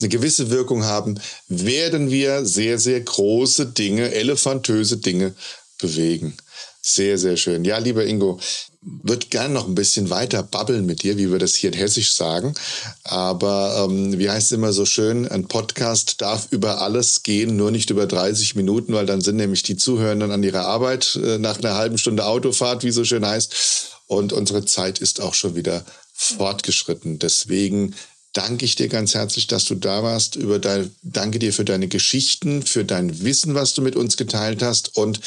eine 0.00 0.08
gewisse 0.08 0.50
Wirkung 0.50 0.84
haben, 0.84 1.20
werden 1.48 2.10
wir 2.10 2.44
sehr, 2.44 2.78
sehr 2.78 3.00
große 3.00 3.66
Dinge, 3.66 4.12
elefantöse 4.12 4.98
Dinge 4.98 5.34
bewegen. 5.78 6.36
Sehr, 6.82 7.16
sehr 7.16 7.38
schön. 7.38 7.64
Ja, 7.64 7.78
lieber 7.78 8.04
Ingo, 8.04 8.38
würde 8.82 9.26
gern 9.30 9.54
noch 9.54 9.66
ein 9.66 9.74
bisschen 9.74 10.10
weiter 10.10 10.42
babbeln 10.42 10.84
mit 10.84 11.02
dir, 11.02 11.16
wie 11.16 11.32
wir 11.32 11.38
das 11.38 11.54
hier 11.54 11.72
in 11.72 11.78
Hessisch 11.78 12.12
sagen. 12.12 12.54
Aber 13.02 13.86
ähm, 13.88 14.18
wie 14.18 14.28
heißt 14.28 14.46
es 14.46 14.52
immer 14.52 14.74
so 14.74 14.84
schön, 14.84 15.26
ein 15.26 15.48
Podcast 15.48 16.20
darf 16.20 16.48
über 16.50 16.82
alles 16.82 17.22
gehen, 17.22 17.56
nur 17.56 17.70
nicht 17.70 17.88
über 17.88 18.06
30 18.06 18.54
Minuten, 18.56 18.92
weil 18.92 19.06
dann 19.06 19.22
sind 19.22 19.36
nämlich 19.36 19.62
die 19.62 19.76
Zuhörenden 19.76 20.30
an 20.30 20.42
ihrer 20.42 20.66
Arbeit 20.66 21.18
äh, 21.24 21.38
nach 21.38 21.58
einer 21.58 21.74
halben 21.74 21.96
Stunde 21.96 22.26
Autofahrt, 22.26 22.84
wie 22.84 22.90
so 22.90 23.04
schön 23.04 23.24
heißt. 23.24 23.93
Und 24.06 24.32
unsere 24.32 24.64
Zeit 24.64 24.98
ist 24.98 25.20
auch 25.20 25.34
schon 25.34 25.54
wieder 25.54 25.84
fortgeschritten. 26.12 27.18
Deswegen 27.18 27.94
danke 28.34 28.64
ich 28.64 28.74
dir 28.74 28.88
ganz 28.88 29.14
herzlich, 29.14 29.46
dass 29.46 29.64
du 29.64 29.74
da 29.76 30.02
warst. 30.02 30.36
Über 30.36 30.58
dein, 30.58 30.94
danke 31.02 31.38
dir 31.38 31.52
für 31.52 31.64
deine 31.64 31.88
Geschichten, 31.88 32.62
für 32.62 32.84
dein 32.84 33.22
Wissen, 33.22 33.54
was 33.54 33.74
du 33.74 33.82
mit 33.82 33.96
uns 33.96 34.16
geteilt 34.16 34.62
hast. 34.62 34.96
Und 34.96 35.20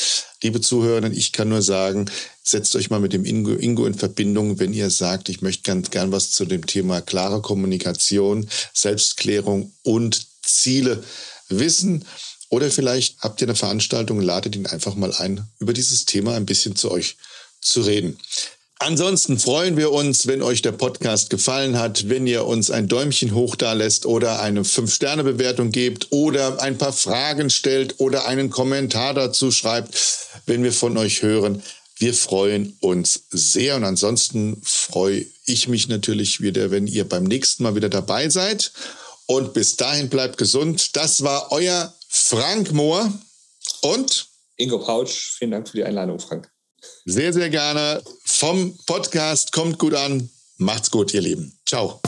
liebe 0.44 0.62
Zuhörerinnen, 0.62 1.14
ich 1.14 1.32
kann 1.32 1.50
nur 1.50 1.62
sagen, 1.62 2.12
setzt 2.44 2.76
euch 2.76 2.90
mal 2.90 3.00
mit 3.00 3.14
dem 3.14 3.26
Ingo, 3.26 3.54
Ingo 3.54 3.86
in 3.86 3.96
Verbindung, 3.96 4.60
wenn 4.60 4.74
ihr 4.74 4.90
sagt, 4.90 5.30
ich 5.30 5.42
möchte 5.42 5.64
ganz 5.64 5.90
gern 5.90 6.12
was 6.12 6.32
zu 6.32 6.46
dem 6.46 6.66
Thema 6.66 7.02
klare 7.02 7.42
Kommunikation, 7.42 8.48
Selbstklärung 8.74 9.74
und 9.84 10.28
Ziele 10.44 11.04
wissen. 11.50 12.06
Oder 12.50 12.70
vielleicht 12.72 13.20
habt 13.20 13.42
ihr 13.42 13.48
eine 13.48 13.56
Veranstaltung, 13.56 14.22
ladet 14.22 14.56
ihn 14.56 14.68
einfach 14.68 14.96
mal 14.96 15.14
ein, 15.14 15.48
über 15.60 15.74
dieses 15.74 16.06
Thema 16.06 16.36
ein 16.36 16.46
bisschen 16.46 16.76
zu 16.76 16.92
euch 16.92 17.18
zu 17.62 17.82
reden. 17.82 18.18
Ansonsten 18.80 19.40
freuen 19.40 19.76
wir 19.76 19.92
uns, 19.92 20.28
wenn 20.28 20.44
euch 20.44 20.62
der 20.62 20.72
Podcast 20.72 21.32
gefallen 21.32 21.80
hat, 21.80 22.10
wenn 22.10 22.28
ihr 22.28 22.46
uns 22.46 22.70
ein 22.70 22.88
Däumchen 22.88 23.34
hoch 23.34 23.56
da 23.56 23.74
lässt 23.74 24.06
oder 24.06 24.40
eine 24.40 24.62
5-Sterne-Bewertung 24.62 25.72
gebt 25.72 26.08
oder 26.12 26.62
ein 26.62 26.78
paar 26.78 26.94
Fragen 26.94 27.50
stellt 27.50 28.00
oder 28.00 28.28
einen 28.28 28.52
Kommentar 28.52 29.16
dazu 29.16 29.52
schreibt, 29.52 29.98
wenn 30.46 30.64
wir 30.64 30.72
von 30.72 30.96
euch 30.98 31.24
hören. 31.24 31.64
Wir 31.98 32.14
freuen 32.14 32.78
uns 32.80 33.24
sehr 33.32 33.76
und 33.76 33.84
ansonsten 33.84 34.62
freue 34.64 35.26
ich 35.46 35.68
mich 35.68 35.88
natürlich 35.88 36.42
wieder, 36.42 36.70
wenn 36.70 36.86
ihr 36.86 37.10
beim 37.10 37.24
nächsten 37.24 37.64
Mal 37.64 37.74
wieder 37.74 37.90
dabei 37.90 38.30
seid. 38.30 38.72
Und 39.26 39.54
bis 39.54 39.76
dahin 39.76 40.08
bleibt 40.08 40.38
gesund. 40.38 40.96
Das 40.96 41.24
war 41.24 41.52
euer 41.52 41.94
Frank 42.08 42.72
Mohr 42.72 43.12
und 43.82 44.28
Ingo 44.58 44.78
Pautsch. 44.80 45.36
Vielen 45.38 45.52
Dank 45.52 45.68
für 45.68 45.78
die 45.78 45.84
Einladung, 45.84 46.20
Frank. 46.20 46.50
Sehr, 47.06 47.34
sehr 47.34 47.50
gerne. 47.50 48.02
Vom 48.40 48.78
Podcast 48.86 49.52
kommt 49.52 49.80
gut 49.80 49.96
an. 49.96 50.30
Macht's 50.58 50.92
gut, 50.92 51.12
ihr 51.12 51.22
Lieben. 51.22 51.58
Ciao. 51.66 52.00